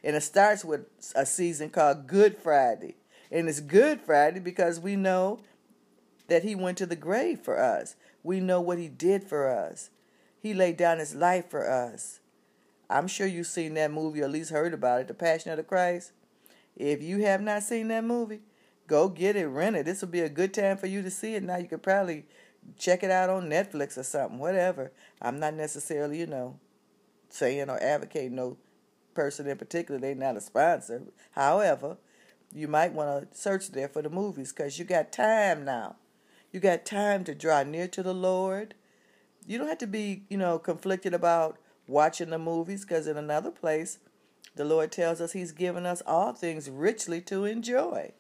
[0.04, 0.82] And it starts with
[1.16, 2.96] a season called Good Friday.
[3.32, 5.40] And it's Good Friday because we know
[6.28, 7.96] that he went to the grave for us.
[8.24, 9.90] We know what he did for us.
[10.42, 12.20] He laid down his life for us.
[12.90, 15.58] I'm sure you've seen that movie or at least heard about it, The Passion of
[15.58, 16.12] the Christ.
[16.76, 18.40] If you have not seen that movie,
[18.88, 19.86] go get it, rent it.
[19.86, 21.44] This will be a good time for you to see it.
[21.44, 22.26] Now you could probably
[22.78, 24.92] check it out on Netflix or something, whatever.
[25.22, 26.60] I'm not necessarily, you know,
[27.30, 28.58] saying or advocating no
[29.14, 30.00] person in particular.
[30.00, 31.04] They're not a sponsor.
[31.32, 31.98] However,
[32.54, 35.98] you might want to search there for the movies because you got time now.
[36.52, 38.74] You got time to draw near to the Lord.
[39.46, 43.52] You don't have to be, you know, conflicted about watching the movies because in another
[43.52, 44.00] place,
[44.56, 48.14] the Lord tells us He's given us all things richly to enjoy.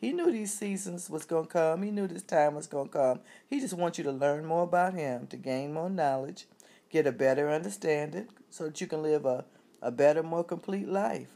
[0.00, 1.82] He knew these seasons was going to come.
[1.82, 3.20] He knew this time was going to come.
[3.50, 6.46] He just wants you to learn more about him, to gain more knowledge,
[6.90, 9.44] get a better understanding so that you can live a,
[9.82, 11.28] a better, more complete life.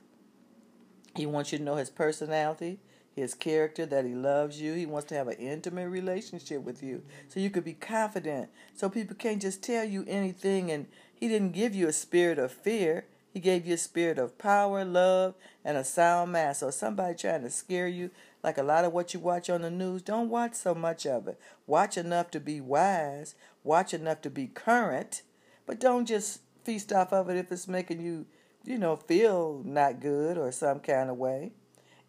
[1.16, 2.78] He wants you to know his personality,
[3.14, 4.74] his character, that he loves you.
[4.74, 8.48] He wants to have an intimate relationship with you so you could be confident.
[8.74, 10.70] So people can't just tell you anything.
[10.70, 13.06] And he didn't give you a spirit of fear.
[13.32, 15.34] He gave you a spirit of power, love,
[15.64, 16.56] and a sound mind.
[16.56, 18.10] So somebody trying to scare you,
[18.43, 21.28] like a lot of what you watch on the news, don't watch so much of
[21.28, 21.39] it.
[21.66, 23.35] Watch enough to be wise.
[23.62, 25.23] Watch enough to be current.
[25.64, 28.27] But don't just feast off of it if it's making you,
[28.64, 31.52] you know, feel not good or some kind of way.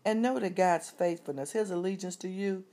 [0.03, 2.63] And know that God's faithfulness, His allegiance to you,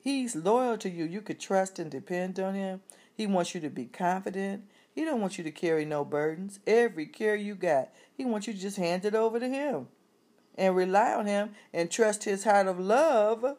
[0.00, 1.04] He's loyal to you.
[1.04, 2.82] You could trust and depend on Him.
[3.14, 4.64] He wants you to be confident.
[4.94, 6.60] He don't want you to carry no burdens.
[6.66, 9.88] Every care you got, He wants you to just hand it over to Him
[10.58, 13.56] and rely on Him and trust His heart of love.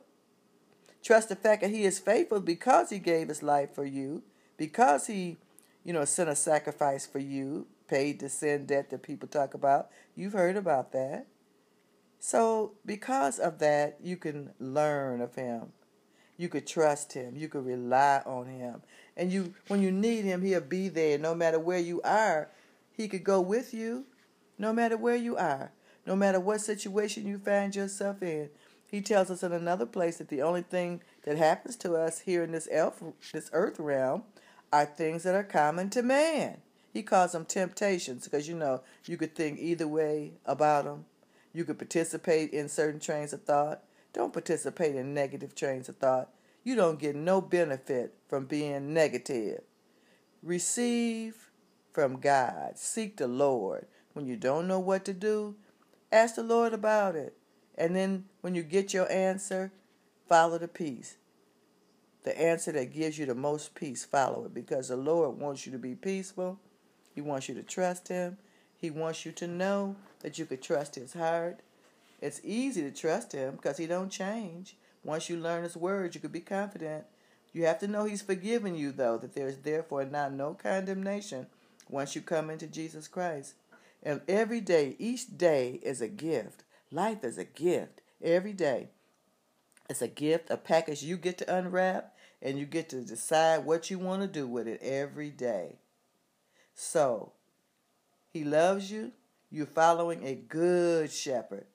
[1.01, 4.21] Trust the fact that He is faithful because He gave His life for you,
[4.57, 5.37] because He,
[5.83, 9.89] you know, sent a sacrifice for you, paid the sin debt that people talk about.
[10.15, 11.25] You've heard about that.
[12.19, 15.71] So, because of that, you can learn of him.
[16.37, 17.35] You could trust him.
[17.35, 18.81] You could rely on him.
[19.15, 22.49] And you when you need him, he'll be there no matter where you are.
[22.91, 24.05] He could go with you
[24.57, 25.71] no matter where you are.
[26.09, 28.49] No matter what situation you find yourself in.
[28.87, 32.43] He tells us in another place that the only thing that happens to us here
[32.43, 34.23] in this elf, this earth realm
[34.73, 36.61] are things that are common to man.
[36.91, 41.05] He calls them temptations because you know you could think either way about them
[41.53, 43.83] you could participate in certain trains of thought.
[44.11, 46.29] Don't participate in negative trains of thought.
[46.63, 49.61] You don't get no benefit from being negative.
[50.41, 51.51] Receive
[51.93, 52.79] from God.
[52.79, 53.85] Seek the Lord.
[54.13, 55.55] When you don't know what to do,
[56.11, 57.35] ask the Lord about it.
[57.77, 59.71] And then when you get your answer,
[60.27, 61.17] follow the peace.
[62.23, 65.71] The answer that gives you the most peace, follow it because the Lord wants you
[65.71, 66.59] to be peaceful.
[67.15, 68.37] He wants you to trust Him.
[68.79, 71.59] He wants you to know that you could trust his heart.
[72.21, 74.77] It's easy to trust him because he don't change.
[75.03, 77.05] Once you learn his words, you could be confident.
[77.51, 81.47] You have to know he's forgiven you though, that there is therefore now no condemnation
[81.89, 83.55] once you come into Jesus Christ.
[84.01, 86.63] And every day, each day is a gift.
[86.91, 88.01] Life is a gift.
[88.21, 88.89] Every day.
[89.89, 93.89] It's a gift, a package you get to unwrap, and you get to decide what
[93.89, 95.79] you want to do with it every day.
[96.75, 97.33] So,
[98.31, 99.11] he loves you.
[99.49, 101.65] You're following a good shepherd.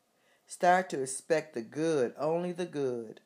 [0.46, 3.20] Start to expect the good, only the good.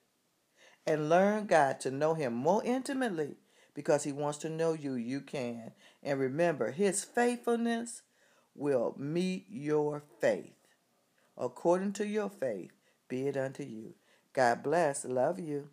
[0.87, 3.37] And learn God to know Him more intimately
[3.75, 4.95] because He wants to know you.
[4.95, 5.73] You can.
[6.03, 8.03] And remember, His faithfulness
[8.59, 10.53] will meet your faith.
[11.37, 12.73] According to your faith,
[13.09, 13.95] be it unto you.
[14.33, 15.05] God bless.
[15.05, 15.69] Love you.